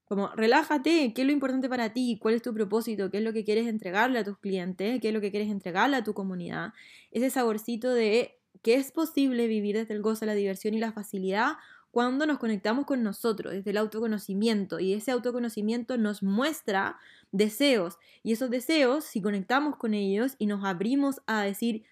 como, 0.06 0.30
relájate, 0.36 1.14
¿qué 1.14 1.22
es 1.22 1.28
lo 1.28 1.34
importante 1.34 1.68
para 1.68 1.92
ti? 1.92 2.18
¿Cuál 2.22 2.36
es 2.36 2.42
tu 2.42 2.54
propósito? 2.54 3.10
¿Qué 3.10 3.18
es 3.18 3.24
lo 3.24 3.34
que 3.34 3.44
quieres 3.44 3.68
entregarle 3.68 4.20
a 4.20 4.24
tus 4.24 4.38
clientes? 4.38 5.02
¿Qué 5.02 5.08
es 5.08 5.14
lo 5.14 5.22
que 5.22 5.32
quieres 5.32 5.50
entregarle 5.50 5.98
a 5.98 6.04
tu 6.04 6.14
comunidad? 6.14 6.74
Ese 7.12 7.30
saborcito 7.32 7.92
de 7.94 8.38
que 8.62 8.76
es 8.76 8.92
posible 8.92 9.48
vivir 9.48 9.76
desde 9.76 9.94
el 9.96 10.02
gozo, 10.02 10.26
la 10.26 10.36
diversión 10.36 10.74
y 10.76 10.80
la 10.80 10.92
facilidad 10.92 11.54
cuando 11.96 12.26
nos 12.26 12.40
conectamos 12.40 12.86
con 12.86 13.04
nosotros, 13.04 13.54
desde 13.54 13.72
el 13.72 13.78
autoconocimiento. 13.78 14.80
Y 14.82 14.94
ese 14.94 15.12
autoconocimiento 15.12 15.98
nos 15.98 16.24
muestra 16.24 17.00
deseos. 17.32 17.98
Y 18.22 18.34
esos 18.34 18.50
deseos, 18.50 19.06
si 19.06 19.22
conectamos 19.22 19.78
con 19.78 19.94
ellos 19.94 20.36
y 20.38 20.46
nos 20.46 20.66
abrimos 20.66 21.22
a 21.26 21.42
decir, 21.44 21.84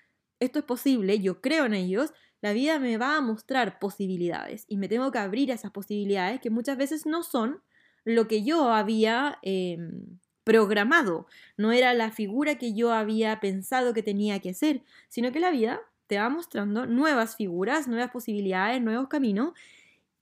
esto 0.41 0.59
es 0.59 0.65
posible, 0.65 1.19
yo 1.19 1.39
creo 1.39 1.65
en 1.65 1.73
ellos, 1.73 2.11
la 2.41 2.51
vida 2.51 2.79
me 2.79 2.97
va 2.97 3.15
a 3.15 3.21
mostrar 3.21 3.79
posibilidades. 3.79 4.65
Y 4.67 4.75
me 4.75 4.89
tengo 4.89 5.09
que 5.09 5.19
abrir 5.19 5.51
a 5.51 5.55
esas 5.55 5.71
posibilidades 5.71 6.41
que 6.41 6.49
muchas 6.49 6.77
veces 6.77 7.05
no 7.05 7.23
son 7.23 7.61
lo 8.05 8.27
que 8.27 8.43
yo 8.43 8.69
había 8.69 9.39
em, 9.41 10.19
programado, 10.43 11.27
no 11.57 11.71
era 11.71 11.93
la 11.93 12.11
figura 12.11 12.57
que 12.57 12.73
yo 12.73 12.91
había 12.91 13.39
pensado 13.39 13.93
que 13.93 14.03
tenía 14.03 14.39
que 14.39 14.53
ser, 14.53 14.83
sino 15.09 15.31
que 15.31 15.39
la 15.39 15.51
vida 15.51 15.81
te 16.07 16.17
va 16.17 16.29
mostrando 16.29 16.85
nuevas 16.85 17.35
figuras, 17.35 17.87
nuevas 17.87 18.11
posibilidades, 18.11 18.81
nuevos 18.81 19.07
caminos, 19.07 19.53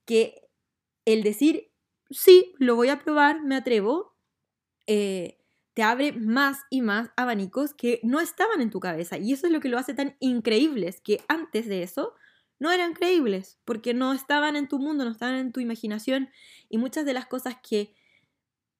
que 0.04 0.42
el 1.04 1.22
decir, 1.22 1.70
sí, 2.10 2.54
lo 2.58 2.76
voy 2.76 2.88
a 2.88 3.00
probar, 3.00 3.42
me 3.42 3.56
atrevo, 3.56 4.14
eh, 4.86 5.38
te 5.74 5.82
abre 5.82 6.12
más 6.12 6.58
y 6.70 6.82
más 6.82 7.10
abanicos 7.16 7.74
que 7.74 7.98
no 8.02 8.20
estaban 8.20 8.60
en 8.60 8.70
tu 8.70 8.78
cabeza. 8.78 9.18
Y 9.18 9.32
eso 9.32 9.46
es 9.46 9.52
lo 9.52 9.60
que 9.60 9.68
lo 9.68 9.78
hace 9.78 9.94
tan 9.94 10.16
increíble, 10.20 10.94
que 11.02 11.20
antes 11.28 11.66
de 11.66 11.82
eso 11.82 12.14
no 12.62 12.70
eran 12.70 12.94
creíbles, 12.94 13.58
porque 13.64 13.92
no 13.92 14.12
estaban 14.12 14.54
en 14.54 14.68
tu 14.68 14.78
mundo, 14.78 15.04
no 15.04 15.10
estaban 15.10 15.34
en 15.34 15.50
tu 15.50 15.58
imaginación 15.58 16.30
y 16.68 16.78
muchas 16.78 17.04
de 17.04 17.12
las 17.12 17.26
cosas 17.26 17.56
que 17.60 17.92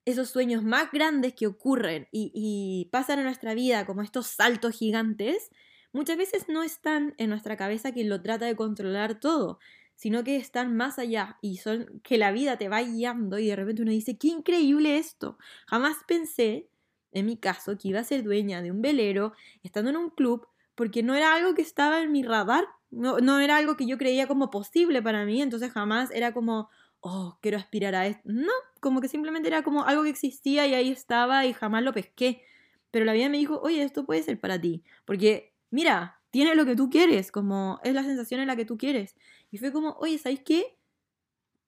esos 0.05 0.31
sueños 0.31 0.63
más 0.63 0.93
grandes 0.93 1.35
que 1.35 1.49
ocurren 1.49 2.07
y, 2.13 2.89
pasan 2.93 3.19
en 3.19 3.25
nuestra 3.25 3.55
vida 3.55 3.85
como 3.85 4.03
estos 4.03 4.29
saltos 4.29 4.77
gigantes, 4.77 5.51
muchas 5.93 6.17
veces 6.17 6.49
no 6.49 6.63
están 6.63 7.17
en 7.19 7.31
nuestra 7.31 7.57
cabeza 7.57 7.91
que 7.91 8.05
lo 8.05 8.23
trata 8.23 8.47
de 8.47 8.55
controlar 8.55 9.19
todo, 9.19 9.59
sino 9.97 10.23
que 10.23 10.37
están 10.37 10.77
más 10.77 11.01
allá 11.01 11.39
y 11.43 11.57
son 11.57 12.01
que 12.05 12.19
la 12.19 12.31
vida 12.31 12.59
te 12.59 12.69
va 12.69 12.83
guiando 12.83 13.41
y 13.41 13.49
de 13.49 13.57
repente 13.57 13.83
uno 13.83 13.91
dice, 13.91 14.17
qué 14.17 14.29
increíble 14.29 14.97
esto. 14.97 15.39
Jamás 15.67 15.97
pensé, 16.07 16.69
en 17.11 17.27
mi 17.27 17.37
caso, 17.37 17.77
que 17.77 17.89
iba 17.89 17.99
a 17.99 18.05
ser 18.05 18.23
dueña 18.23 18.63
de 18.63 18.71
un 18.71 18.81
velero, 18.81 19.33
estando 19.65 19.91
en 19.91 19.97
un 19.97 20.11
club, 20.11 20.47
porque 20.77 21.03
no 21.03 21.17
era 21.17 21.35
algo 21.35 21.55
que 21.55 21.63
estaba 21.63 22.01
en 22.01 22.13
mi 22.13 22.23
radar 22.23 22.65
no, 22.93 23.41
era 23.41 23.57
algo 23.57 23.77
que 23.77 23.87
yo 23.87 23.99
creía 23.99 24.27
como 24.27 24.51
posible 24.51 25.03
para 25.03 25.25
mí, 25.25 25.43
entonces 25.43 25.73
jamás 25.73 26.11
era 26.13 26.33
como, 26.33 26.69
oh, 27.01 27.39
quiero 27.41 27.59
aspirar 27.59 27.95
a 27.95 28.07
esto. 28.07 28.23
No, 28.25 28.53
como 28.81 29.01
que 29.01 29.09
simplemente 29.09 29.49
era 29.49 29.63
como 29.63 29.85
algo 29.85 30.05
que 30.05 30.11
existía 30.11 30.67
y 30.67 30.75
ahí 30.75 30.91
estaba 30.91 31.47
y 31.47 31.53
jamás 31.53 31.83
lo 31.83 31.93
pesqué. 31.93 32.43
Pero 32.91 33.05
la 33.05 33.15
vida 33.15 33.29
me 33.29 33.39
dijo, 33.39 33.61
oye, 33.63 33.83
esto 33.83 34.05
puede 34.05 34.23
ser 34.23 34.39
para 34.39 34.61
ti, 34.61 34.85
porque 35.07 35.55
mira, 35.71 36.21
tiene 36.31 36.55
lo 36.55 36.65
que 36.65 36.77
tú 36.77 36.91
quieres, 36.91 37.33
como 37.33 37.81
es 37.83 37.95
la 37.95 38.05
sensación 38.05 38.41
en 38.41 38.47
la 38.47 38.57
que 38.57 38.65
tú 38.65 38.79
quieres. 38.79 39.17
Y 39.51 39.59
fue 39.59 39.73
como, 39.73 39.97
oye, 40.01 40.19
¿sabes 40.19 40.41
qué? 40.45 40.79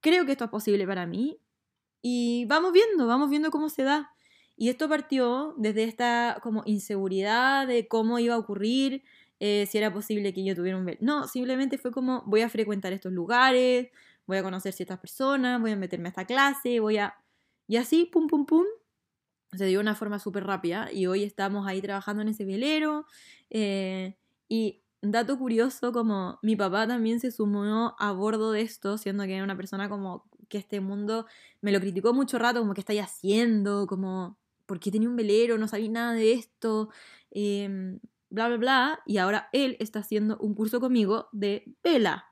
Creo 0.00 0.26
que 0.26 0.32
esto 0.32 0.44
es 0.44 0.50
posible 0.50 0.86
para 0.86 1.06
mí 1.06 1.40
y 2.02 2.44
vamos 2.44 2.72
viendo, 2.72 3.06
vamos 3.06 3.30
viendo 3.30 3.50
cómo 3.50 3.70
se 3.70 3.82
da. 3.82 4.14
Y 4.56 4.68
esto 4.68 4.88
partió 4.88 5.54
desde 5.56 5.84
esta 5.84 6.38
como 6.42 6.62
inseguridad 6.66 7.66
de 7.66 7.88
cómo 7.88 8.18
iba 8.18 8.34
a 8.34 8.38
ocurrir, 8.38 9.02
eh, 9.46 9.66
si 9.66 9.76
era 9.76 9.92
posible 9.92 10.32
que 10.32 10.42
yo 10.42 10.54
tuviera 10.54 10.78
un 10.78 10.90
No, 11.00 11.28
simplemente 11.28 11.76
fue 11.76 11.92
como 11.92 12.22
voy 12.24 12.40
a 12.40 12.48
frecuentar 12.48 12.94
estos 12.94 13.12
lugares, 13.12 13.90
voy 14.26 14.38
a 14.38 14.42
conocer 14.42 14.72
ciertas 14.72 14.98
personas, 14.98 15.60
voy 15.60 15.72
a 15.72 15.76
meterme 15.76 16.08
a 16.08 16.10
esta 16.10 16.24
clase, 16.24 16.80
voy 16.80 16.96
a... 16.96 17.14
Y 17.66 17.76
así, 17.76 18.06
pum, 18.06 18.26
pum, 18.26 18.46
pum, 18.46 18.64
se 19.52 19.66
dio 19.66 19.80
una 19.80 19.94
forma 19.94 20.18
súper 20.18 20.44
rápida 20.44 20.90
y 20.90 21.04
hoy 21.08 21.24
estamos 21.24 21.66
ahí 21.66 21.82
trabajando 21.82 22.22
en 22.22 22.28
ese 22.28 22.46
velero. 22.46 23.04
Eh, 23.50 24.16
y 24.48 24.82
dato 25.02 25.38
curioso, 25.38 25.92
como 25.92 26.38
mi 26.40 26.56
papá 26.56 26.86
también 26.86 27.20
se 27.20 27.30
sumó 27.30 27.94
a 27.98 28.12
bordo 28.12 28.50
de 28.50 28.62
esto, 28.62 28.96
siendo 28.96 29.24
que 29.24 29.34
era 29.34 29.44
una 29.44 29.58
persona 29.58 29.90
como 29.90 30.24
que 30.48 30.56
este 30.56 30.80
mundo 30.80 31.26
me 31.60 31.70
lo 31.70 31.80
criticó 31.80 32.14
mucho 32.14 32.38
rato, 32.38 32.60
como 32.60 32.72
que 32.72 32.80
estáis 32.80 33.02
haciendo, 33.02 33.86
como, 33.86 34.38
¿por 34.64 34.80
qué 34.80 34.90
tenía 34.90 35.10
un 35.10 35.16
velero? 35.16 35.58
No 35.58 35.68
sabía 35.68 35.90
nada 35.90 36.14
de 36.14 36.32
esto. 36.32 36.88
Eh, 37.30 37.98
bla, 38.34 38.48
bla, 38.48 38.56
bla, 38.56 39.00
y 39.06 39.18
ahora 39.18 39.48
él 39.52 39.76
está 39.80 40.00
haciendo 40.00 40.36
un 40.38 40.54
curso 40.54 40.80
conmigo 40.80 41.28
de 41.32 41.64
vela 41.82 42.26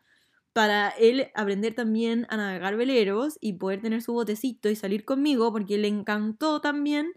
para 0.52 0.90
él 0.90 1.28
aprender 1.34 1.74
también 1.74 2.26
a 2.28 2.36
navegar 2.36 2.76
veleros 2.76 3.38
y 3.40 3.54
poder 3.54 3.80
tener 3.80 4.02
su 4.02 4.12
botecito 4.12 4.68
y 4.68 4.76
salir 4.76 5.04
conmigo 5.04 5.50
porque 5.50 5.78
le 5.78 5.88
encantó 5.88 6.60
también. 6.60 7.12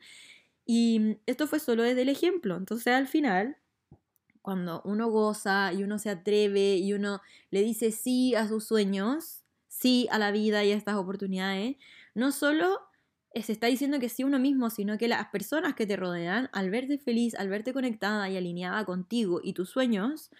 Y 0.65 1.17
esto 1.26 1.48
fue 1.48 1.60
solo 1.60 1.84
desde 1.84 2.04
el 2.04 2.10
ejemplo. 2.10 2.56
Entonces 2.56 2.93
al 2.93 3.08
final, 3.08 3.58
cuando 4.41 4.82
uno 4.86 5.10
goza 5.10 5.74
y 5.74 5.84
uno 5.84 6.00
se 6.00 6.10
atreve 6.10 6.78
y 6.78 6.93
uno 6.93 7.21
le 7.52 7.62
dice 7.62 7.91
sí 7.91 8.36
a 8.36 8.48
sus 8.48 8.65
sueños, 8.65 9.43
sí 9.67 10.08
a 10.12 10.19
la 10.19 10.32
vida 10.32 10.63
y 10.63 10.71
a 10.71 10.76
estas 10.76 10.95
oportunidades, 10.95 11.76
no 12.13 12.32
solo 12.32 12.80
se 13.43 13.52
está 13.52 13.67
diciendo 13.67 14.00
que 14.00 14.10
sí 14.10 14.24
uno 14.24 14.39
mismo, 14.39 14.69
sino 14.69 14.98
que 14.98 15.08
las 15.08 15.28
personas 15.28 15.76
que 15.76 15.86
te 15.86 15.95
rodean, 15.95 16.50
al 16.54 16.69
verte 16.69 16.98
feliz, 16.98 17.36
al 17.36 17.50
verte 17.50 17.74
conectada 17.74 18.30
y 18.30 18.38
alineada 18.38 18.86
contigo 18.86 19.41
y 19.43 19.54
tus 19.54 19.69
sueños, 19.69 20.32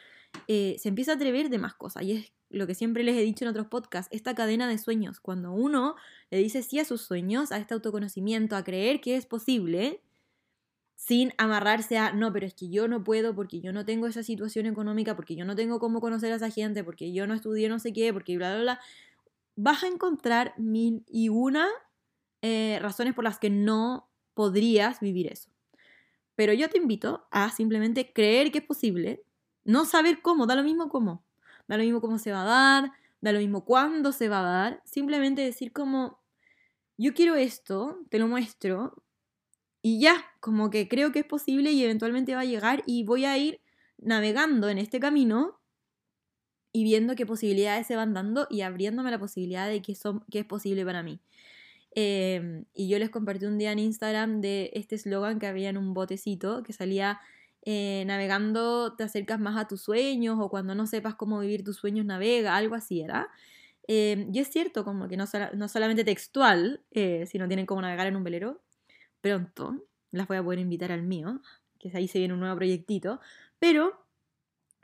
eh, 0.47 0.75
se 0.79 0.89
empieza 0.89 1.13
a 1.13 1.15
atrever 1.15 1.49
de 1.49 1.58
más 1.58 1.73
cosas. 1.73 2.03
Y 2.03 2.12
es 2.13 2.34
lo 2.49 2.67
que 2.67 2.75
siempre 2.75 3.03
les 3.03 3.17
he 3.17 3.21
dicho 3.21 3.43
en 3.43 3.49
otros 3.49 3.67
podcasts, 3.67 4.13
esta 4.15 4.34
cadena 4.36 4.67
de 4.67 4.77
sueños. 4.77 5.19
Cuando 5.19 5.51
uno 5.51 5.95
le 6.31 6.38
dice 6.38 6.63
sí 6.63 6.79
a 6.79 6.86
sus 6.86 7.01
sueños, 7.01 7.51
a 7.51 7.58
este 7.58 7.73
autoconocimiento, 7.73 8.55
a 8.55 8.63
creer 8.63 9.01
que 9.01 9.15
es 9.17 9.25
posible, 9.25 10.01
sin 10.95 11.34
amarrarse 11.38 11.97
a, 11.97 12.13
no, 12.13 12.31
pero 12.31 12.45
es 12.45 12.53
que 12.53 12.69
yo 12.69 12.88
no 12.88 13.03
puedo 13.03 13.36
porque 13.36 13.60
yo 13.60 13.73
no 13.73 13.86
tengo 13.86 14.08
esa 14.08 14.23
situación 14.23 14.65
económica, 14.65 15.15
porque 15.15 15.36
yo 15.36 15.43
no 15.43 15.55
tengo 15.55 15.79
cómo 15.79 15.99
conocer 15.99 16.31
a 16.31 16.38
esa 16.38 16.49
gente, 16.49 16.84
porque 16.84 17.12
yo 17.12 17.27
no 17.27 17.34
estudié 17.34 17.67
no 17.67 17.79
sé 17.79 17.91
qué, 17.91 18.13
porque 18.13 18.38
bla, 18.38 18.53
bla, 18.53 18.62
bla, 18.62 18.79
vas 19.58 19.84
a 19.84 19.88
encontrar 19.88 20.53
mil 20.58 21.03
y 21.08 21.29
una 21.29 21.67
eh, 22.47 22.77
razones 22.79 23.15
por 23.15 23.23
las 23.23 23.39
que 23.39 23.49
no 23.49 24.08
podrías 24.36 24.99
vivir 24.99 25.25
eso. 25.34 25.49
Pero 26.36 26.53
yo 26.53 26.69
te 26.69 26.77
invito 26.77 27.25
a 27.31 27.49
simplemente 27.49 28.13
creer 28.13 28.51
que 28.51 28.60
es 28.60 28.63
posible, 28.63 29.23
no 29.63 29.86
saber 29.86 30.21
cómo, 30.21 30.45
da 30.45 30.53
lo 30.53 30.62
mismo 30.62 30.88
cómo, 30.88 31.25
da 31.67 31.75
lo 31.75 31.84
mismo 31.84 32.01
cómo 32.01 32.19
se 32.19 32.31
va 32.31 32.43
a 32.43 32.45
dar, 32.45 32.91
da 33.19 33.31
lo 33.31 33.39
mismo 33.39 33.65
cuándo 33.65 34.12
se 34.12 34.29
va 34.29 34.41
a 34.41 34.43
dar, 34.43 34.84
simplemente 34.86 35.41
decir 35.41 35.73
como, 35.73 36.21
yo 36.97 37.15
quiero 37.15 37.34
esto, 37.34 37.97
te 38.12 38.19
lo 38.19 38.27
muestro, 38.27 39.03
y 39.81 39.99
ya, 39.99 40.23
como 40.39 40.69
que 40.69 40.88
creo 40.88 41.12
que 41.12 41.19
es 41.19 41.25
posible 41.25 41.71
y 41.71 41.84
eventualmente 41.84 42.36
va 42.36 42.41
a 42.41 42.45
llegar 42.45 42.84
y 42.86 43.05
voy 43.05 43.25
a 43.25 43.39
ir 43.39 43.60
navegando 43.97 44.69
en 44.69 44.77
este 44.77 44.99
camino 44.99 45.60
y 46.71 46.84
viendo 46.84 47.15
qué 47.15 47.25
posibilidades 47.25 47.88
se 47.88 47.95
van 47.95 48.13
dando 48.13 48.45
y 48.51 48.62
abriéndome 48.62 49.10
la 49.10 49.17
posibilidad 49.17 49.67
de 49.67 49.81
que, 49.81 49.95
son, 49.95 50.23
que 50.29 50.39
es 50.39 50.45
posible 50.45 50.86
para 50.86 51.01
mí. 51.01 51.21
Em, 51.95 52.65
y 52.73 52.89
yo 52.89 52.99
les 52.99 53.10
compartí 53.10 53.45
un 53.45 53.58
día 53.58 53.71
en 53.71 53.79
Instagram 53.79 54.41
de 54.41 54.69
este 54.73 54.95
eslogan 54.95 55.39
que 55.39 55.47
había 55.47 55.69
en 55.69 55.77
un 55.77 55.93
botecito 55.93 56.62
que 56.62 56.73
salía 56.73 57.21
eh, 57.67 58.03
navegando 58.05 58.95
te 58.95 59.03
acercas 59.03 59.39
más 59.39 59.58
a 59.58 59.67
tus 59.67 59.81
sueños 59.81 60.38
o 60.39 60.49
cuando 60.49 60.75
no 60.75 60.86
sepas 60.86 61.15
cómo 61.15 61.39
vivir 61.39 61.63
tus 61.63 61.77
sueños 61.77 62.05
navega, 62.05 62.55
algo 62.55 62.75
así 62.75 63.01
era. 63.01 63.29
Eh, 63.88 64.27
y 64.31 64.39
es 64.39 64.49
cierto, 64.49 64.84
como 64.86 65.08
que 65.08 65.17
no, 65.17 65.25
no 65.55 65.67
solamente 65.67 66.03
textual, 66.03 66.84
eh, 66.91 67.25
sino 67.27 67.47
tienen 67.47 67.65
como 67.65 67.81
navegar 67.81 68.08
en 68.08 68.15
un 68.15 68.23
velero. 68.23 68.62
Pronto 69.21 69.84
las 70.12 70.27
voy 70.27 70.38
a 70.38 70.43
poder 70.43 70.60
invitar 70.60 70.91
al 70.91 71.03
mío, 71.03 71.41
que 71.79 71.91
ahí 71.95 72.08
se 72.08 72.19
viene 72.19 72.34
un 72.34 72.39
nuevo 72.39 72.55
proyectito. 72.55 73.19
Pero, 73.60 74.05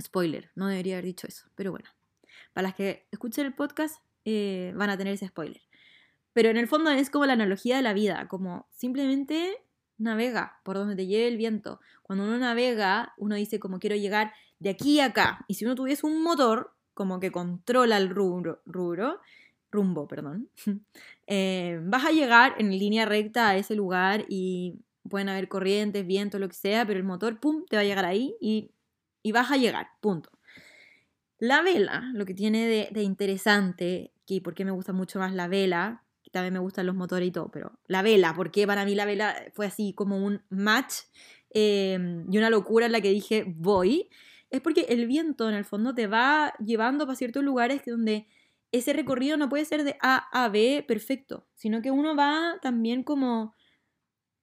spoiler, 0.01 0.49
no 0.55 0.67
debería 0.67 0.95
haber 0.95 1.05
dicho 1.05 1.27
eso, 1.27 1.45
pero 1.55 1.71
bueno. 1.71 1.89
Para 2.53 2.69
las 2.69 2.75
que 2.75 3.07
escuchen 3.11 3.45
el 3.45 3.53
podcast, 3.53 4.01
van 4.25 4.89
a 4.89 4.97
tener 4.97 5.13
ese 5.13 5.27
spoiler. 5.27 5.61
Pero 6.33 6.49
en 6.49 6.57
el 6.57 6.67
fondo 6.67 6.89
es 6.91 7.09
como 7.09 7.25
la 7.25 7.33
analogía 7.33 7.75
de 7.75 7.81
la 7.81 7.93
vida, 7.93 8.27
como 8.27 8.67
simplemente 8.71 9.57
navega 9.97 10.59
por 10.63 10.75
donde 10.75 10.95
te 10.95 11.07
lleve 11.07 11.27
el 11.27 11.37
viento. 11.37 11.79
Cuando 12.01 12.25
uno 12.25 12.37
navega, 12.37 13.13
uno 13.17 13.35
dice 13.35 13.59
como 13.59 13.79
quiero 13.79 13.95
llegar 13.95 14.33
de 14.59 14.69
aquí 14.69 14.99
a 14.99 15.05
acá. 15.05 15.45
Y 15.47 15.55
si 15.55 15.65
uno 15.65 15.75
tuviese 15.75 16.05
un 16.05 16.23
motor, 16.23 16.73
como 16.93 17.19
que 17.19 17.31
controla 17.31 17.97
el 17.97 18.09
rubro, 18.09 18.61
rumbo, 19.71 20.07
perdón, 20.07 20.49
eh, 21.27 21.79
vas 21.83 22.05
a 22.05 22.11
llegar 22.11 22.55
en 22.57 22.71
línea 22.77 23.05
recta 23.05 23.49
a 23.49 23.57
ese 23.57 23.75
lugar 23.75 24.25
y 24.27 24.79
pueden 25.09 25.29
haber 25.29 25.47
corrientes, 25.47 26.05
viento, 26.05 26.39
lo 26.39 26.47
que 26.47 26.55
sea, 26.55 26.85
pero 26.85 26.99
el 26.99 27.05
motor, 27.05 27.39
pum, 27.39 27.65
te 27.69 27.75
va 27.75 27.81
a 27.81 27.85
llegar 27.85 28.05
ahí 28.05 28.35
y, 28.39 28.71
y 29.23 29.31
vas 29.31 29.51
a 29.51 29.57
llegar, 29.57 29.87
punto. 29.99 30.29
La 31.39 31.63
vela, 31.63 32.11
lo 32.13 32.25
que 32.25 32.35
tiene 32.35 32.67
de, 32.67 32.89
de 32.91 33.01
interesante, 33.01 34.13
y 34.27 34.41
por 34.41 34.53
qué 34.53 34.63
me 34.63 34.71
gusta 34.71 34.93
mucho 34.93 35.17
más 35.19 35.33
la 35.33 35.47
vela, 35.47 36.03
también 36.31 36.53
me 36.53 36.59
gustan 36.59 36.85
los 36.85 36.95
motores 36.95 37.27
y 37.27 37.31
todo, 37.31 37.49
pero 37.51 37.79
la 37.87 38.01
vela, 38.01 38.33
porque 38.35 38.65
para 38.65 38.85
mí 38.85 38.95
la 38.95 39.05
vela 39.05 39.35
fue 39.53 39.65
así 39.65 39.93
como 39.93 40.17
un 40.17 40.41
match 40.49 40.93
em, 41.49 42.25
y 42.31 42.37
una 42.37 42.49
locura 42.49 42.85
en 42.85 42.93
la 42.93 43.01
que 43.01 43.09
dije 43.09 43.45
voy, 43.47 44.09
es 44.49 44.61
porque 44.61 44.81
el 44.89 45.05
viento 45.07 45.47
en 45.49 45.55
el 45.55 45.65
fondo 45.65 45.93
te 45.93 46.07
va 46.07 46.53
llevando 46.63 47.05
para 47.05 47.15
ciertos 47.15 47.43
lugares 47.43 47.81
donde 47.85 48.27
ese 48.71 48.93
recorrido 48.93 49.37
no 49.37 49.49
puede 49.49 49.65
ser 49.65 49.83
de 49.83 49.97
A 50.01 50.27
a 50.31 50.49
B 50.49 50.83
perfecto, 50.87 51.47
sino 51.55 51.81
que 51.81 51.91
uno 51.91 52.15
va 52.15 52.57
también 52.61 53.03
como 53.03 53.53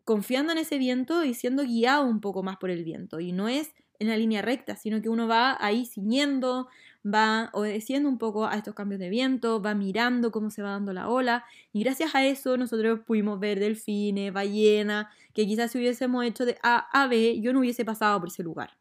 confiando 0.04 0.52
en 0.52 0.58
ese 0.58 0.78
viento 0.78 1.24
y 1.24 1.34
siendo 1.34 1.64
guiado 1.64 2.06
un 2.06 2.20
poco 2.20 2.42
más 2.42 2.56
por 2.56 2.70
el 2.70 2.84
viento. 2.84 3.20
Y 3.20 3.32
no 3.32 3.48
es 3.48 3.74
en 3.98 4.08
la 4.08 4.16
línea 4.16 4.42
recta, 4.42 4.76
sino 4.76 5.02
que 5.02 5.08
uno 5.08 5.28
va 5.28 5.56
ahí 5.60 5.84
ciñendo, 5.84 6.68
va 7.12 7.50
obedeciendo 7.52 8.08
un 8.08 8.18
poco 8.18 8.46
a 8.46 8.56
estos 8.56 8.74
cambios 8.74 9.00
de 9.00 9.08
viento, 9.08 9.60
va 9.62 9.74
mirando 9.74 10.30
cómo 10.30 10.50
se 10.50 10.62
va 10.62 10.70
dando 10.70 10.92
la 10.92 11.08
ola 11.08 11.44
y 11.72 11.82
gracias 11.82 12.14
a 12.14 12.24
eso 12.26 12.56
nosotros 12.56 13.00
pudimos 13.06 13.40
ver 13.40 13.60
delfines, 13.60 14.32
ballenas, 14.32 15.06
que 15.34 15.46
quizás 15.46 15.72
si 15.72 15.78
hubiésemos 15.78 16.24
hecho 16.24 16.44
de 16.44 16.58
A 16.62 16.88
a 16.92 17.06
B 17.06 17.40
yo 17.40 17.52
no 17.52 17.60
hubiese 17.60 17.84
pasado 17.84 18.18
por 18.20 18.28
ese 18.28 18.42
lugar. 18.42 18.78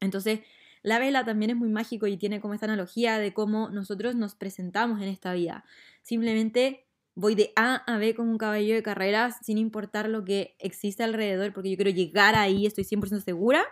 Entonces, 0.00 0.40
la 0.82 0.98
vela 0.98 1.24
también 1.24 1.50
es 1.50 1.56
muy 1.56 1.68
mágico 1.68 2.06
y 2.06 2.16
tiene 2.16 2.40
como 2.40 2.54
esta 2.54 2.66
analogía 2.66 3.18
de 3.18 3.34
cómo 3.34 3.68
nosotros 3.70 4.14
nos 4.14 4.34
presentamos 4.34 5.02
en 5.02 5.08
esta 5.08 5.32
vida. 5.34 5.64
Simplemente 6.02 6.86
voy 7.14 7.34
de 7.34 7.52
A 7.56 7.76
a 7.86 7.98
B 7.98 8.14
como 8.14 8.30
un 8.30 8.38
caballo 8.38 8.74
de 8.74 8.82
carreras 8.82 9.36
sin 9.42 9.58
importar 9.58 10.08
lo 10.08 10.24
que 10.24 10.56
existe 10.58 11.02
alrededor 11.02 11.52
porque 11.52 11.70
yo 11.70 11.76
quiero 11.76 11.90
llegar 11.90 12.34
ahí, 12.34 12.64
estoy 12.66 12.84
100% 12.84 13.20
segura. 13.20 13.64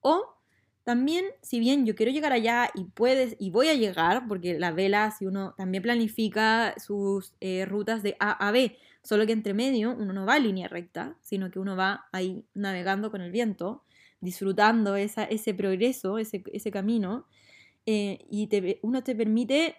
O 0.00 0.37
también, 0.88 1.26
si 1.42 1.60
bien 1.60 1.84
yo 1.84 1.94
quiero 1.94 2.10
llegar 2.12 2.32
allá 2.32 2.70
y 2.74 2.84
puedes 2.84 3.36
y 3.38 3.50
voy 3.50 3.68
a 3.68 3.74
llegar, 3.74 4.26
porque 4.26 4.58
la 4.58 4.70
vela, 4.70 5.10
si 5.10 5.26
uno 5.26 5.52
también 5.58 5.82
planifica 5.82 6.74
sus 6.78 7.34
eh, 7.40 7.66
rutas 7.66 8.02
de 8.02 8.16
A 8.20 8.30
a 8.30 8.50
B, 8.52 8.74
solo 9.02 9.26
que 9.26 9.32
entre 9.32 9.52
medio 9.52 9.94
uno 9.94 10.14
no 10.14 10.24
va 10.24 10.38
línea 10.38 10.66
recta, 10.66 11.18
sino 11.20 11.50
que 11.50 11.58
uno 11.58 11.76
va 11.76 12.06
ahí 12.10 12.42
navegando 12.54 13.10
con 13.10 13.20
el 13.20 13.30
viento, 13.30 13.84
disfrutando 14.22 14.96
esa, 14.96 15.24
ese 15.24 15.52
progreso, 15.52 16.16
ese, 16.16 16.42
ese 16.54 16.70
camino, 16.70 17.26
eh, 17.84 18.24
y 18.30 18.46
te, 18.46 18.80
uno 18.80 19.02
te 19.02 19.14
permite 19.14 19.76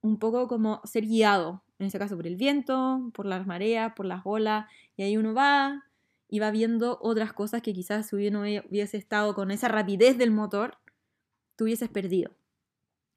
un 0.00 0.20
poco 0.20 0.46
como 0.46 0.80
ser 0.84 1.06
guiado, 1.06 1.64
en 1.80 1.88
ese 1.88 1.98
caso 1.98 2.14
por 2.14 2.28
el 2.28 2.36
viento, 2.36 3.10
por 3.14 3.26
las 3.26 3.48
mareas, 3.48 3.94
por 3.96 4.06
las 4.06 4.20
olas, 4.22 4.66
y 4.96 5.02
ahí 5.02 5.16
uno 5.16 5.34
va 5.34 5.82
y 6.32 6.38
va 6.38 6.50
viendo 6.50 6.98
otras 7.02 7.34
cosas 7.34 7.60
que 7.60 7.74
quizás 7.74 8.08
si 8.08 8.30
no 8.30 8.40
hubiese 8.40 8.96
estado 8.96 9.34
con 9.34 9.50
esa 9.50 9.68
rapidez 9.68 10.16
del 10.16 10.30
motor, 10.30 10.78
tú 11.56 11.64
hubieses 11.64 11.90
perdido. 11.90 12.30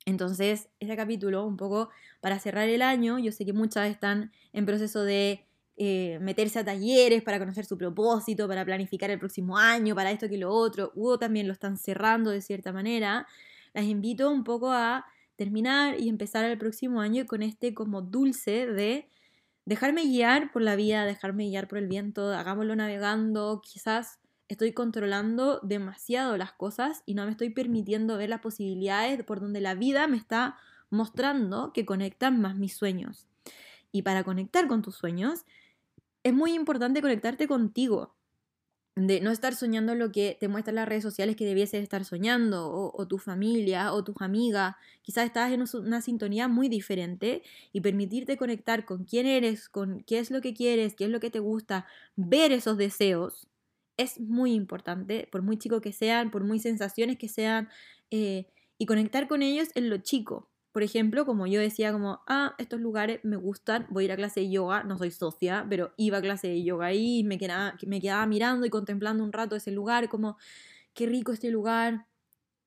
Entonces, 0.06 0.68
ese 0.82 0.98
capítulo, 0.98 1.46
un 1.46 1.56
poco 1.56 1.92
para 2.20 2.40
cerrar 2.40 2.68
el 2.68 2.82
año, 2.82 3.18
yo 3.18 3.32
sé 3.32 3.46
que 3.46 3.54
muchas 3.54 3.90
están 3.90 4.34
en 4.52 4.66
proceso 4.66 5.04
de 5.04 5.46
eh, 5.78 6.20
meterse 6.20 6.60
a 6.60 6.66
talleres 6.66 7.24
para 7.24 7.40
conocer 7.40 7.64
su 7.64 7.78
propósito, 7.78 8.50
para 8.50 8.66
planificar 8.66 9.10
el 9.10 9.18
próximo 9.18 9.58
año, 9.58 9.96
para 9.96 10.12
esto 10.12 10.28
que 10.28 10.38
lo 10.38 10.52
otro, 10.52 10.92
o 10.98 11.18
también 11.18 11.48
lo 11.48 11.54
están 11.54 11.78
cerrando 11.78 12.32
de 12.32 12.42
cierta 12.42 12.74
manera. 12.74 13.26
Las 13.74 13.86
invito 13.86 14.30
un 14.30 14.44
poco 14.44 14.74
a 14.74 15.06
terminar 15.38 15.98
y 16.02 16.10
empezar 16.10 16.44
el 16.44 16.58
próximo 16.58 17.00
año 17.00 17.26
con 17.26 17.44
este 17.44 17.74
como 17.74 18.02
dulce 18.02 18.68
de 18.68 19.10
dejarme 19.66 20.04
guiar 20.04 20.52
por 20.52 20.62
la 20.62 20.76
vida, 20.76 21.06
dejarme 21.06 21.46
guiar 21.46 21.68
por 21.68 21.78
el 21.78 21.88
viento, 21.88 22.30
hagámoslo 22.30 22.76
navegando, 22.76 23.62
quizás 23.64 24.20
estoy 24.48 24.74
controlando 24.74 25.60
demasiado 25.64 26.38
las 26.38 26.54
cosas 26.54 27.02
y 27.06 27.16
no 27.16 27.26
me 27.26 27.32
estoy 27.32 27.50
permitiendo 27.50 28.18
ver 28.18 28.30
las 28.30 28.42
posibilidades 28.42 29.24
por 29.24 29.40
donde 29.40 29.62
la 29.62 29.74
vida 29.74 30.08
me 30.08 30.18
está 30.18 30.58
mostrando 30.90 31.74
que 31.74 31.86
conectan 31.86 32.40
más 32.40 32.56
mis 32.56 32.76
sueños. 32.76 33.28
Y 33.92 34.04
para 34.04 34.24
conectar 34.24 34.68
con 34.68 34.82
tus 34.82 34.96
sueños, 34.96 35.46
es 36.24 36.34
muy 36.34 36.54
importante 36.54 37.02
conectarte 37.02 37.48
contigo 37.48 38.15
de 38.96 39.20
no 39.20 39.32
estar 39.32 39.56
soñando 39.56 39.94
lo 39.94 40.12
que 40.12 40.38
te 40.40 40.48
muestran 40.48 40.76
las 40.76 40.88
redes 40.88 41.04
sociales 41.04 41.36
que 41.36 41.46
debieses 41.46 41.84
estar 41.84 42.06
soñando, 42.06 42.72
o, 42.72 43.08
tu 43.08 43.18
familia, 43.18 43.92
o 43.94 44.04
tus 44.04 44.16
amigas. 44.22 44.76
Quizás 45.02 45.26
estás 45.26 45.52
en 45.52 45.64
una 45.86 46.02
sintonía 46.02 46.48
muy 46.48 46.70
diferente 46.70 47.44
y 47.74 47.82
permitirte 47.82 48.38
conectar 48.38 48.86
con 48.86 49.04
quién 49.04 49.26
eres, 49.26 49.68
con 49.70 50.02
qué 50.04 50.20
es 50.20 50.32
lo 50.32 50.42
que 50.42 50.54
quieres, 50.54 50.96
qué 50.96 51.06
es 51.06 51.10
lo 51.10 51.20
que 51.20 51.30
te 51.30 51.40
gusta, 51.40 51.86
ver 52.16 52.52
esos 52.54 52.78
deseos, 52.78 53.48
es 53.98 54.20
muy 54.20 54.54
importante, 54.54 55.28
por 55.32 55.42
muy 55.42 55.58
chico 55.58 55.82
que 55.82 55.94
sean, 55.94 56.32
por 56.32 56.44
muy 56.44 56.60
sensaciones 56.60 57.18
que 57.18 57.30
sean, 57.30 57.70
eh, 58.12 58.48
y 58.78 58.86
conectar 58.86 59.28
con 59.28 59.42
ellos 59.42 59.70
en 59.76 59.90
lo 59.90 59.98
chico. 60.00 60.50
Por 60.76 60.84
ejemplo, 60.84 61.26
como 61.26 61.48
yo 61.48 61.62
decía, 61.62 61.94
como, 61.94 62.22
ah, 62.28 62.54
estos 62.58 62.82
lugares 62.82 63.22
me 63.24 63.38
gustan, 63.38 63.88
voy 63.90 64.04
a 64.04 64.06
ir 64.08 64.12
a 64.12 64.18
clase 64.18 64.42
de 64.42 64.50
yoga, 64.50 64.84
no 64.84 64.98
soy 64.98 65.10
socia, 65.10 65.66
pero 65.70 65.94
iba 65.96 66.18
a 66.18 66.22
clase 66.22 66.50
de 66.50 66.66
yoga 66.66 66.88
ahí 66.88 67.24
me 67.24 67.38
quedaba, 67.38 67.78
me 67.88 68.02
quedaba 68.02 68.26
mirando 68.26 68.66
y 68.66 68.70
contemplando 68.70 69.24
un 69.24 69.32
rato 69.32 69.56
ese 69.56 69.72
lugar, 69.72 70.10
como, 70.10 70.36
qué 70.94 71.06
rico 71.06 71.32
este 71.32 71.50
lugar, 71.50 72.08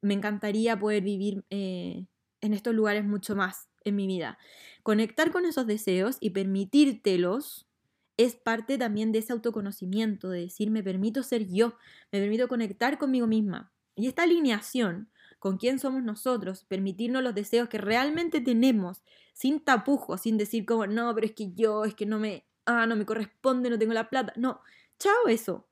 me 0.01 0.15
encantaría 0.15 0.79
poder 0.79 1.03
vivir 1.03 1.45
eh, 1.51 2.07
en 2.41 2.55
estos 2.55 2.75
lugares 2.75 3.05
mucho 3.05 3.37
más 3.37 3.69
en 3.85 3.97
mi 3.97 4.07
vida. 4.07 4.39
Conectar 4.83 5.31
con 5.31 5.45
esos 5.45 5.67
deseos 5.67 6.17
y 6.19 6.31
permitírtelos 6.31 7.69
es 8.17 8.37
parte 8.37 8.79
también 8.79 9.13
de 9.13 9.19
ese 9.19 9.35
autoconocimiento, 9.35 10.31
de 10.31 10.41
decir, 10.41 10.71
me 10.71 10.83
permito 10.83 11.23
ser 11.23 11.47
yo, 11.47 11.77
me 12.11 12.21
permito 12.21 12.49
conectar 12.49 12.97
conmigo 12.97 13.27
misma. 13.27 13.71
Y 13.97 14.07
esta 14.07 14.23
alineación 14.23 15.11
con 15.39 15.57
quién 15.57 15.79
somos 15.79 16.03
nosotros, 16.03 16.65
permitirnos 16.65 17.23
los 17.23 17.35
deseos 17.35 17.69
que 17.69 17.79
realmente 17.79 18.41
tenemos, 18.41 19.03
sin 19.33 19.61
tapujos, 19.61 20.23
sin 20.23 20.37
decir 20.37 20.67
como, 20.67 20.87
no, 20.87 21.15
pero 21.15 21.27
es 21.27 21.33
que 21.33 21.53
yo, 21.55 21.85
es 21.85 21.95
que 21.95 22.07
no 22.07 22.19
me, 22.19 22.47
ah, 22.67 22.87
no 22.87 22.97
me 22.97 23.07
corresponde, 23.07 23.71
no 23.71 23.79
tengo 23.79 23.93
la 23.93 24.11
plata. 24.11 24.33
No, 24.37 24.61
chao 24.99 25.29
eso. 25.29 25.67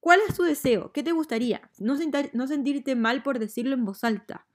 ¿Cuál 0.00 0.20
es 0.28 0.36
tu 0.36 0.42
deseo? 0.44 0.92
¿Qué 0.92 1.02
te 1.02 1.12
gustaría? 1.12 1.70
No, 1.78 1.96
no 2.32 2.46
sentirte 2.46 2.94
mal 2.94 3.22
por 3.22 3.38
decirlo 3.38 3.74
en 3.74 3.84
voz 3.84 4.04
alta. 4.04 4.46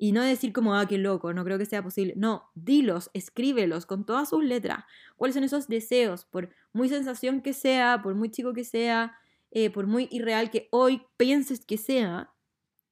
Y 0.00 0.12
no 0.12 0.22
decir 0.22 0.52
como, 0.52 0.76
ah, 0.76 0.86
qué 0.86 0.96
loco, 0.96 1.32
no 1.32 1.44
creo 1.44 1.58
que 1.58 1.66
sea 1.66 1.82
posible. 1.82 2.14
No, 2.16 2.50
dilos, 2.54 3.10
escríbelos 3.14 3.84
con 3.84 4.06
todas 4.06 4.28
sus 4.28 4.44
letras. 4.44 4.84
¿Cuáles 5.16 5.34
son 5.34 5.42
esos 5.42 5.66
deseos? 5.66 6.24
Por 6.24 6.50
muy 6.72 6.88
sensación 6.88 7.42
que 7.42 7.52
sea, 7.52 8.00
por 8.00 8.14
muy 8.14 8.30
chico 8.30 8.52
que 8.52 8.62
sea, 8.62 9.18
eh, 9.50 9.70
por 9.70 9.88
muy 9.88 10.08
irreal 10.12 10.50
que 10.50 10.68
hoy 10.70 11.02
pienses 11.16 11.64
que 11.64 11.78
sea, 11.78 12.32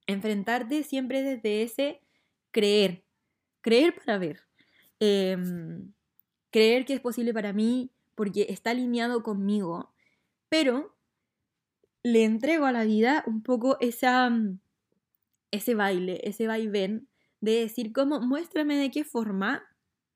enfrentarte 0.07 0.83
siempre 0.83 1.23
desde 1.23 1.63
ese 1.63 2.01
creer. 2.51 3.05
Creer 3.61 3.95
para 3.95 4.19
ver. 4.19 4.41
Em, 5.01 5.93
creer 6.51 6.85
que 6.85 6.95
es 6.95 7.01
posible 7.01 7.35
para 7.35 7.53
mí 7.53 7.91
porque 8.15 8.47
está 8.49 8.71
alineado 8.71 9.23
conmigo. 9.23 9.93
Pero 10.49 10.97
le 12.03 12.25
entrego 12.25 12.67
a 12.67 12.73
la 12.73 12.85
vida 12.85 13.25
un 13.27 13.43
poco 13.43 13.79
esa, 13.81 14.31
mm, 14.31 14.61
ese 15.51 15.75
baile, 15.75 16.21
ese 16.25 16.47
vaivén 16.47 17.09
de 17.41 17.61
decir 17.61 17.93
cómo 17.93 18.21
muéstrame 18.21 18.77
de 18.77 18.91
qué 18.91 19.05
forma 19.05 19.65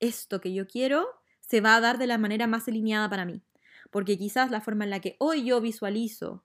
esto 0.01 0.41
que 0.41 0.55
yo 0.55 0.67
quiero 0.67 1.07
se 1.41 1.61
va 1.61 1.77
a 1.77 1.81
dar 1.81 1.99
de 1.99 2.07
la 2.07 2.19
manera 2.19 2.47
más 2.47 2.69
alineada 2.69 3.11
para 3.11 3.25
mí. 3.27 3.43
Porque 3.91 4.17
quizás 4.17 4.51
la 4.51 4.61
forma 4.61 4.85
en 4.85 4.91
la 4.91 5.01
que 5.01 5.17
hoy 5.19 5.45
yo 5.45 5.61
visualizo 5.61 6.45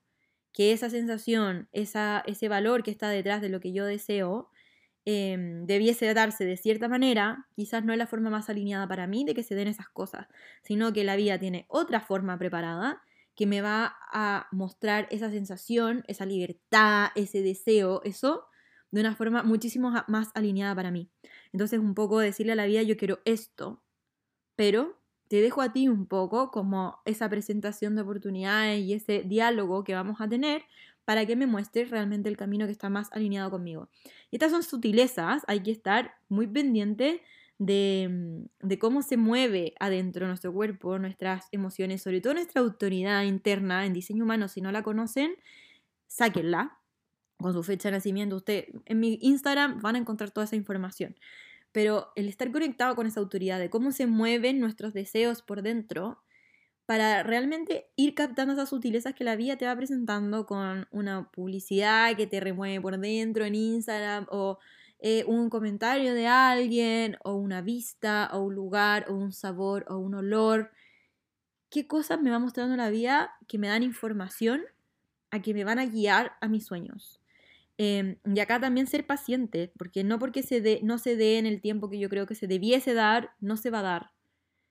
que 0.56 0.72
esa 0.72 0.90
sensación, 0.90 1.68
esa, 1.74 2.24
ese 2.26 2.48
valor 2.48 2.82
que 2.82 2.90
está 2.90 3.10
detrás 3.10 3.42
de 3.42 3.50
lo 3.50 3.60
que 3.60 3.74
yo 3.74 3.86
deseo, 3.86 4.50
em, 5.04 5.66
debiese 5.66 6.12
darse 6.14 6.46
de 6.46 6.56
cierta 6.56 6.88
manera, 6.88 7.48
quizás 7.56 7.84
no 7.84 7.92
es 7.92 8.00
la 8.00 8.08
forma 8.08 8.30
más 8.30 8.50
alineada 8.50 8.88
para 8.88 9.06
mí 9.06 9.26
de 9.26 9.36
que 9.36 9.44
se 9.44 9.54
den 9.54 9.68
esas 9.68 9.90
cosas, 9.90 10.28
sino 10.64 10.94
que 10.94 11.04
la 11.04 11.18
vida 11.18 11.38
tiene 11.38 11.66
otra 11.68 12.00
forma 12.00 12.38
preparada 12.38 13.04
que 13.36 13.46
me 13.46 13.62
va 13.62 13.98
a 14.14 14.48
mostrar 14.54 15.08
esa 15.12 15.30
sensación, 15.30 16.06
esa 16.08 16.26
libertad, 16.26 17.10
ese 17.16 17.42
deseo, 17.42 18.02
eso 18.06 18.46
de 18.92 19.02
una 19.02 19.14
forma 19.14 19.44
muchísimo 19.44 19.92
más 20.08 20.30
alineada 20.36 20.74
para 20.74 20.90
mí. 20.90 21.12
Entonces 21.52 21.80
un 21.80 21.96
poco 21.96 22.20
decirle 22.20 22.54
a 22.54 22.56
la 22.56 22.66
vida, 22.66 22.82
yo 22.82 22.96
quiero 22.96 23.20
esto, 23.26 23.84
pero 24.56 25.02
te 25.28 25.42
dejo 25.42 25.62
a 25.62 25.74
ti 25.74 25.88
un 25.88 26.06
poco 26.06 26.52
como 26.52 27.00
esa 27.06 27.30
presentación 27.30 27.96
de 27.96 28.02
oportunidades 28.04 28.84
y 28.84 28.94
ese 28.94 29.24
diálogo 29.24 29.84
que 29.84 29.94
vamos 29.94 30.22
a 30.22 30.28
tener 30.28 30.64
para 31.06 31.26
que 31.26 31.36
me 31.36 31.48
muestres 31.48 31.92
realmente 31.92 32.30
el 32.30 32.38
camino 32.38 32.66
que 32.66 32.72
está 32.72 32.90
más 32.90 33.12
alineado 33.12 33.52
conmigo. 33.52 33.90
Y 34.32 34.38
estas 34.38 34.52
son 34.52 34.64
sutilezas, 34.64 35.44
hay 35.48 35.62
que 35.62 35.72
estar 35.72 36.16
muy 36.30 36.48
pendiente 36.48 37.22
Mm, 37.58 38.48
de, 38.62 38.80
cómo 38.80 39.02
se 39.02 39.16
mueve 39.18 39.76
adentro 39.80 40.28
nuestro 40.28 40.54
cuerpo, 40.54 41.00
nuestras 41.00 41.48
emociones, 41.52 42.02
sobre 42.02 42.20
todo 42.22 42.34
nuestra 42.34 42.62
autoridad 42.62 43.24
interna 43.24 43.86
en 43.86 43.94
diseño 43.94 44.24
humano. 44.24 44.48
Si 44.48 44.62
no 44.62 44.72
la 44.72 44.84
conocen, 44.84 45.36
sáquenla 46.08 46.80
con 47.38 47.54
su 47.54 47.64
fecha 47.64 47.90
de 47.90 47.98
nacimiento. 47.98 48.38
Usted 48.38 48.68
en 48.86 49.00
mi 49.00 49.20
Instagram 49.22 49.82
van 49.82 49.96
a 49.96 50.00
encontrar 50.00 50.32
toda 50.32 50.46
esa 50.46 50.56
información. 50.56 51.16
Pero 51.76 52.14
el 52.16 52.30
estar 52.30 52.54
conectado 52.54 52.96
con 52.96 53.06
esa 53.06 53.20
autoridad 53.20 53.60
de 53.60 53.70
cómo 53.70 53.92
se 53.92 54.08
mueven 54.08 54.62
nuestros 54.62 54.94
deseos 54.94 55.42
por 55.42 55.62
dentro, 55.62 56.24
para 56.86 57.22
realmente 57.22 57.92
ir 57.98 58.16
captando 58.16 58.54
esas 58.54 58.70
sutilezas 58.70 59.14
que 59.14 59.26
la 59.26 59.36
vida 59.36 59.58
te 59.58 59.66
va 59.66 59.76
presentando 59.76 60.46
con 60.46 60.88
una 60.92 61.30
publicidad 61.32 62.16
que 62.16 62.28
te 62.28 62.40
remueve 62.40 62.80
por 62.80 62.98
dentro 62.98 63.44
en 63.44 63.56
Instagram 63.56 64.26
o 64.30 64.58
eh, 65.00 65.26
un 65.28 65.50
comentario 65.50 66.14
de 66.14 66.28
alguien, 66.28 67.18
o 67.26 67.34
una 67.34 67.60
vista, 67.60 68.30
o 68.32 68.40
un 68.40 68.56
lugar, 68.56 69.08
o 69.10 69.14
un 69.14 69.34
sabor, 69.34 69.86
o 69.90 69.98
un 69.98 70.16
olor. 70.16 70.72
¿Qué 71.70 71.88
cosas 71.88 72.22
me 72.22 72.32
va 72.32 72.40
mostrando 72.40 72.78
la 72.78 72.90
vida 72.90 73.34
que 73.50 73.58
me 73.58 73.68
dan 73.68 73.84
información 73.84 74.62
a 75.30 75.42
que 75.42 75.54
me 75.54 75.66
van 75.66 75.80
a 75.80 75.88
guiar 75.88 76.38
a 76.40 76.48
mis 76.48 76.66
sueños? 76.66 77.20
Em, 77.78 78.18
y 78.26 78.40
acá 78.40 78.60
también 78.60 78.88
ser 78.88 79.06
paciente, 79.06 79.72
porque 79.78 80.04
no 80.04 80.18
porque 80.18 80.44
se 80.44 80.80
no 80.84 80.98
se 80.98 81.18
dé 81.18 81.38
en 81.38 81.46
el 81.46 81.62
tiempo 81.62 81.90
que 81.90 82.00
yo 82.00 82.10
creo 82.10 82.26
que 82.26 82.36
se 82.36 82.48
debiese 82.48 82.94
dar, 82.94 83.32
no 83.42 83.58
se 83.58 83.70
va 83.70 83.80
a 83.80 83.84
dar, 83.84 84.12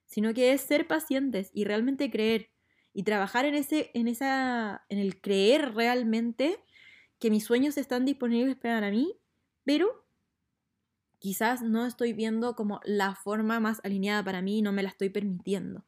sino 0.07 0.35
que 0.35 0.53
es 0.53 0.63
ser 0.63 0.87
pacientes 0.87 1.51
y 1.55 1.65
realmente 1.65 2.11
creer 2.11 2.51
y 2.95 3.03
trabajar 3.03 3.45
en 3.45 3.55
ese, 3.57 3.91
en 3.95 4.09
esa, 4.09 4.85
en 4.89 4.99
el 4.99 5.21
creer 5.21 5.75
realmente 5.75 6.61
que 7.19 7.31
mis 7.31 7.45
sueños 7.45 7.77
están 7.77 8.05
disponibles 8.05 8.57
para 8.57 8.91
mí, 8.91 9.19
pero 9.65 10.07
quizás 11.19 11.63
no 11.63 11.87
estoy 11.87 12.13
viendo 12.13 12.55
como 12.55 12.81
la 12.85 13.15
forma 13.15 13.59
más 13.61 13.81
alineada 13.85 14.23
para 14.25 14.43
mí 14.43 14.59
y 14.59 14.63
no 14.63 14.73
me 14.73 14.83
la 14.83 14.91
estoy 14.91 15.09
permitiendo. 15.11 15.85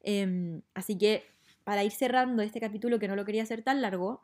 Em, 0.00 0.62
así 0.74 0.98
que 0.98 1.24
para 1.64 1.84
ir 1.84 1.92
cerrando 1.92 2.42
este 2.42 2.60
capítulo 2.60 2.98
que 2.98 3.08
no 3.08 3.16
lo 3.16 3.24
quería 3.24 3.44
hacer 3.44 3.62
tan 3.62 3.80
largo, 3.80 4.22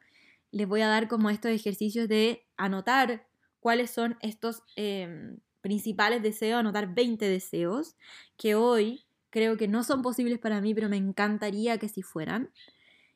les 0.50 0.66
voy 0.68 0.80
a 0.82 0.88
dar 0.88 1.08
como 1.08 1.30
estos 1.30 1.50
ejercicios 1.50 2.08
de 2.08 2.46
anotar 2.56 3.28
cuáles 3.60 3.90
son 3.90 4.16
estos 4.22 4.62
em, 4.76 5.38
principales 5.60 6.22
deseos, 6.22 6.60
anotar 6.60 6.94
20 6.94 7.28
deseos 7.28 7.96
que 8.36 8.54
hoy 8.54 9.04
creo 9.30 9.56
que 9.56 9.68
no 9.68 9.84
son 9.84 10.02
posibles 10.02 10.38
para 10.38 10.60
mí, 10.60 10.74
pero 10.74 10.88
me 10.88 10.96
encantaría 10.96 11.78
que 11.78 11.88
si 11.88 12.02
fueran. 12.02 12.50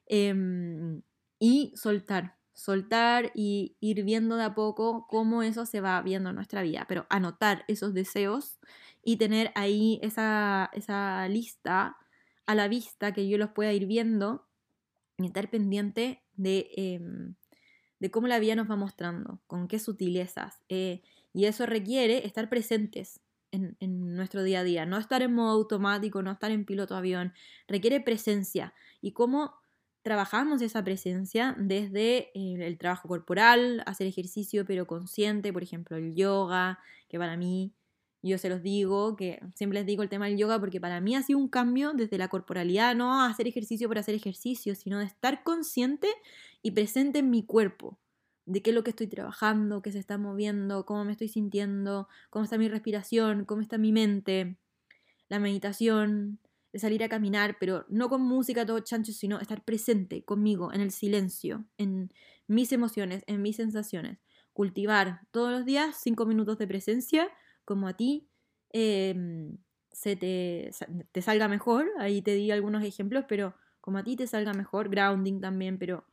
Em, 0.07 1.03
y 1.39 1.73
soltar, 1.77 2.37
soltar 2.53 3.33
y 3.35 3.77
ir 3.81 4.05
viendo 4.05 4.37
de 4.37 4.45
a 4.45 4.55
poco 4.55 5.07
cómo 5.09 5.43
eso 5.43 5.67
se 5.67 5.81
va 5.81 6.01
viendo 6.03 6.31
en 6.31 6.37
nuestra 6.37 6.63
vida, 6.63 6.85
pero 6.89 7.07
anotar 7.11 7.65
esos 7.69 7.95
deseos 7.95 8.61
y 9.03 9.17
tener 9.17 9.53
ahí 9.55 9.99
esa, 10.03 10.71
esa 10.73 11.27
lista 11.29 11.97
a 12.47 12.55
la 12.55 12.69
vista 12.69 13.13
que 13.13 13.29
yo 13.29 13.39
los 13.39 13.51
pueda 13.51 13.73
ir 13.73 13.87
viendo 13.87 14.47
y 15.19 15.27
estar 15.27 15.51
pendiente 15.51 16.22
de, 16.37 16.71
em, 16.77 17.35
de 17.99 18.11
cómo 18.11 18.27
la 18.27 18.39
vida 18.39 18.57
nos 18.57 18.71
va 18.71 18.77
mostrando, 18.77 19.41
con 19.47 19.69
qué 19.69 19.79
sutilezas. 19.79 20.63
Eh, 20.69 21.03
y 21.33 21.47
eso 21.47 21.67
requiere 21.67 22.27
estar 22.27 22.49
presentes 22.49 23.21
en, 23.51 23.77
en, 23.81 24.15
nuestro 24.15 24.43
día 24.43 24.61
a 24.61 24.65
día, 24.65 24.87
no 24.87 24.99
estar 24.99 25.23
en 25.23 25.35
modo 25.35 25.51
automático, 25.51 26.23
no 26.23 26.33
estar 26.33 26.51
en 26.51 26.65
piloto 26.65 26.97
avión, 26.97 27.33
requiere 27.69 28.01
presencia. 28.01 28.75
Y 29.01 29.13
cómo 29.13 29.63
trabajamos 30.03 30.61
esa 30.63 30.83
presencia 30.83 31.55
desde 31.59 32.31
eh, 32.35 32.67
el 32.67 32.77
trabajo 32.77 33.09
corporal, 33.09 33.83
hacer 33.87 34.07
ejercicio 34.07 34.65
pero 34.67 34.87
consciente, 34.87 35.53
por 35.53 35.63
ejemplo 35.63 35.97
el 35.97 36.15
yoga, 36.15 36.81
que 37.09 37.19
para 37.19 37.37
mí, 37.37 37.73
yo 38.29 38.39
se 38.39 38.49
los 38.49 38.63
digo, 38.63 39.17
que 39.17 39.41
siempre 39.55 39.81
les 39.81 39.87
digo 39.87 40.03
el 40.03 40.09
tema 40.09 40.27
del 40.27 40.37
yoga 40.37 40.61
porque 40.61 40.81
para 40.81 41.01
mí 41.01 41.17
ha 41.17 41.23
sido 41.23 41.39
un 41.39 41.49
cambio 41.49 41.93
desde 41.93 42.19
la 42.19 42.29
corporalidad, 42.29 42.95
no 42.95 43.23
hacer 43.23 43.49
ejercicio 43.49 43.89
por 43.89 43.99
hacer 43.99 44.15
ejercicio, 44.15 44.75
sino 44.75 44.99
de 44.99 45.07
estar 45.07 45.43
consciente 45.43 46.09
y 46.63 46.71
presente 46.71 47.19
en 47.19 47.31
mi 47.31 47.45
cuerpo, 47.45 47.99
de 48.47 48.63
qué 48.63 48.71
es 48.71 48.75
lo 48.75 48.85
que 48.85 48.91
estoy 48.91 49.09
trabajando, 49.09 49.83
qué 49.83 49.91
se 49.91 49.99
está 49.99 50.19
moviendo, 50.19 50.87
cómo 50.87 51.05
me 51.05 51.13
estoy 51.13 51.29
sintiendo, 51.29 52.09
cómo 52.31 52.45
está 52.45 52.59
mi 52.59 52.69
respiración, 52.69 53.45
cómo 53.45 53.61
está 53.61 53.77
mi 53.77 53.93
mente, 53.93 54.57
la 55.29 55.41
meditación, 55.41 56.39
de 56.73 56.79
salir 56.79 57.05
a 57.05 57.09
caminar, 57.09 57.57
pero 57.61 57.85
no 57.89 58.09
con 58.09 58.23
música 58.23 58.65
todo 58.65 58.81
chancho, 58.81 59.13
sino 59.13 59.39
estar 59.41 59.63
presente 59.65 60.25
conmigo, 60.25 60.73
en 60.73 60.81
el 60.81 60.91
silencio, 60.91 61.67
en 61.77 62.13
mis 62.47 62.73
emociones, 62.73 63.25
en 63.27 63.43
mis 63.43 63.57
sensaciones. 63.57 64.19
Cultivar 64.53 65.21
todos 65.31 65.51
los 65.51 65.65
días 65.65 65.97
cinco 66.01 66.25
minutos 66.25 66.59
de 66.59 66.67
presencia, 66.67 67.29
como 67.65 67.89
a 67.89 67.97
ti 67.97 68.29
em, 68.71 69.59
se 69.91 70.17
te, 70.17 70.71
te 71.13 71.23
salga 71.23 71.49
mejor. 71.49 71.91
Ahí 71.99 72.23
te 72.23 72.35
di 72.35 72.51
algunos 72.51 72.85
ejemplos, 72.85 73.25
pero 73.29 73.55
como 73.81 73.99
a 73.99 74.05
ti 74.05 74.17
te 74.17 74.27
salga 74.27 74.55
mejor, 74.55 74.89
grounding 74.89 75.41
también, 75.41 75.79
pero 75.79 76.05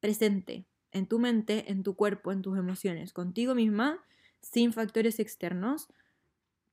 presente 0.00 0.66
en 0.92 1.06
tu 1.06 1.18
mente, 1.18 1.70
en 1.70 1.82
tu 1.82 1.94
cuerpo, 1.94 2.32
en 2.32 2.42
tus 2.42 2.56
emociones, 2.58 3.12
contigo 3.12 3.54
misma, 3.54 4.02
sin 4.40 4.72
factores 4.72 5.18
externos, 5.18 5.88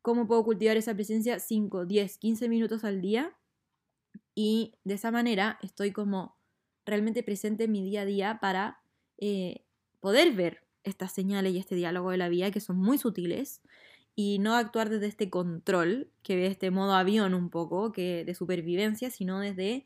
cómo 0.02 0.28
puedo 0.28 0.44
cultivar 0.44 0.78
esa 0.78 0.94
presencia 0.94 1.40
5, 1.40 1.86
10, 1.86 2.18
15 2.18 2.50
minutos 2.50 2.84
al 2.84 3.02
día 3.02 3.36
y 4.36 4.76
de 4.84 4.96
esa 4.96 5.12
manera 5.12 5.58
estoy 5.62 5.92
como 5.92 6.38
realmente 6.86 7.24
presente 7.24 7.66
en 7.66 7.72
mi 7.72 7.84
día 7.84 8.02
a 8.02 8.06
día 8.06 8.40
para 8.40 8.82
eh, 9.18 9.66
poder 10.00 10.34
ver 10.34 10.64
estas 10.84 11.14
señales 11.14 11.54
y 11.54 11.58
este 11.58 11.76
diálogo 11.76 12.12
de 12.12 12.18
la 12.18 12.30
vida 12.30 12.52
que 12.52 12.60
son 12.60 12.78
muy 12.78 12.98
sutiles 12.98 13.62
y 14.16 14.40
no 14.40 14.56
actuar 14.56 14.90
desde 14.90 15.08
este 15.08 15.30
control, 15.30 16.10
que 16.22 16.36
ve 16.36 16.46
este 16.48 16.72
modo 16.72 16.94
avión 16.94 17.34
un 17.34 17.50
poco, 17.50 17.92
que 17.92 18.24
de 18.26 18.36
supervivencia, 18.36 19.10
sino 19.10 19.40
desde 19.40 19.86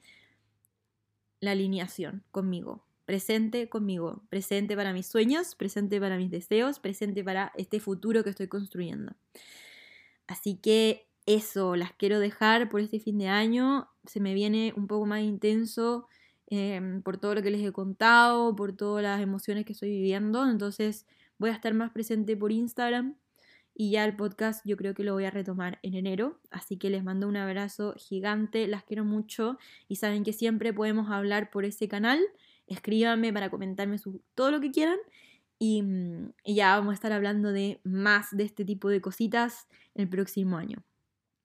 la 1.40 1.52
alineación 1.52 2.24
conmigo, 2.32 2.84
presente 3.06 3.70
conmigo, 3.70 4.24
presente 4.30 4.76
para 4.76 4.92
mis 4.92 5.08
sueños, 5.08 5.56
presente 5.56 6.00
para 6.00 6.18
mis 6.18 6.32
deseos, 6.32 6.80
presente 6.80 7.24
para 7.24 7.54
este 7.56 7.80
futuro 7.80 8.24
que 8.24 8.32
estoy 8.32 8.48
construyendo. 8.48 9.14
Así 10.28 10.56
que 10.56 11.08
eso, 11.26 11.76
las 11.76 11.94
quiero 11.94 12.20
dejar 12.20 12.70
por 12.70 12.82
este 12.82 13.00
fin 13.00 13.18
de 13.18 13.28
año. 13.28 13.90
Se 14.06 14.20
me 14.20 14.34
viene 14.34 14.74
un 14.76 14.88
poco 14.88 15.06
más 15.06 15.22
intenso 15.22 16.08
em, 16.48 17.02
por 17.02 17.18
todo 17.18 17.36
lo 17.36 17.42
que 17.44 17.52
les 17.52 17.66
he 17.66 17.72
contado, 17.72 18.56
por 18.56 18.74
todas 18.74 19.04
las 19.04 19.22
emociones 19.22 19.66
que 19.66 19.74
estoy 19.74 19.90
viviendo. 19.90 20.50
Entonces 20.50 21.06
voy 21.38 21.50
a 21.50 21.54
estar 21.54 21.74
más 21.74 21.92
presente 21.92 22.36
por 22.36 22.52
Instagram 22.52 23.16
y 23.80 23.92
ya 23.92 24.06
el 24.06 24.16
podcast 24.16 24.66
yo 24.66 24.76
creo 24.76 24.96
que 24.96 25.04
lo 25.04 25.14
voy 25.14 25.26
a 25.26 25.30
retomar 25.30 25.78
en 25.84 25.94
enero. 25.94 26.40
Así 26.50 26.78
que 26.78 26.90
les 26.90 27.04
mando 27.04 27.28
un 27.28 27.38
abrazo 27.38 27.94
gigante, 27.96 28.66
las 28.66 28.84
quiero 28.84 29.06
mucho 29.06 29.60
y 29.88 29.98
saben 29.98 30.24
que 30.24 30.34
siempre 30.34 30.74
podemos 30.74 31.12
hablar 31.12 31.52
por 31.52 31.64
ese 31.64 31.88
canal. 31.88 32.20
Escríbanme 32.66 33.32
para 33.32 33.52
comentarme 33.52 33.98
todo 34.34 34.50
lo 34.50 34.60
que 34.60 34.72
quieran. 34.72 34.98
Y, 35.60 35.84
mm, 35.84 36.34
y 36.44 36.56
ya 36.56 36.76
vamos 36.76 36.90
a 36.90 36.96
estar 36.96 37.12
hablando 37.12 37.52
de 37.52 37.80
más 37.84 38.36
de 38.36 38.46
este 38.46 38.66
tipo 38.66 38.90
de 38.90 39.00
cositas 39.00 39.68
el 39.94 40.10
próximo 40.10 40.58
año. 40.58 40.84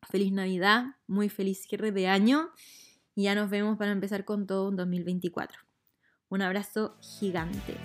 Feliz 0.09 0.33
Navidad, 0.33 0.87
muy 1.07 1.29
feliz 1.29 1.67
cierre 1.69 1.93
de 1.93 2.09
año 2.09 2.49
y 3.15 3.25
ya 3.25 3.35
nos 3.35 3.51
vemos 3.51 3.77
para 3.77 3.93
empezar 3.93 4.25
con 4.25 4.47
todo 4.47 4.71
un 4.71 4.77
2024. 4.77 5.59
Un 6.31 6.41
abrazo 6.41 6.97
gigante. 7.03 7.77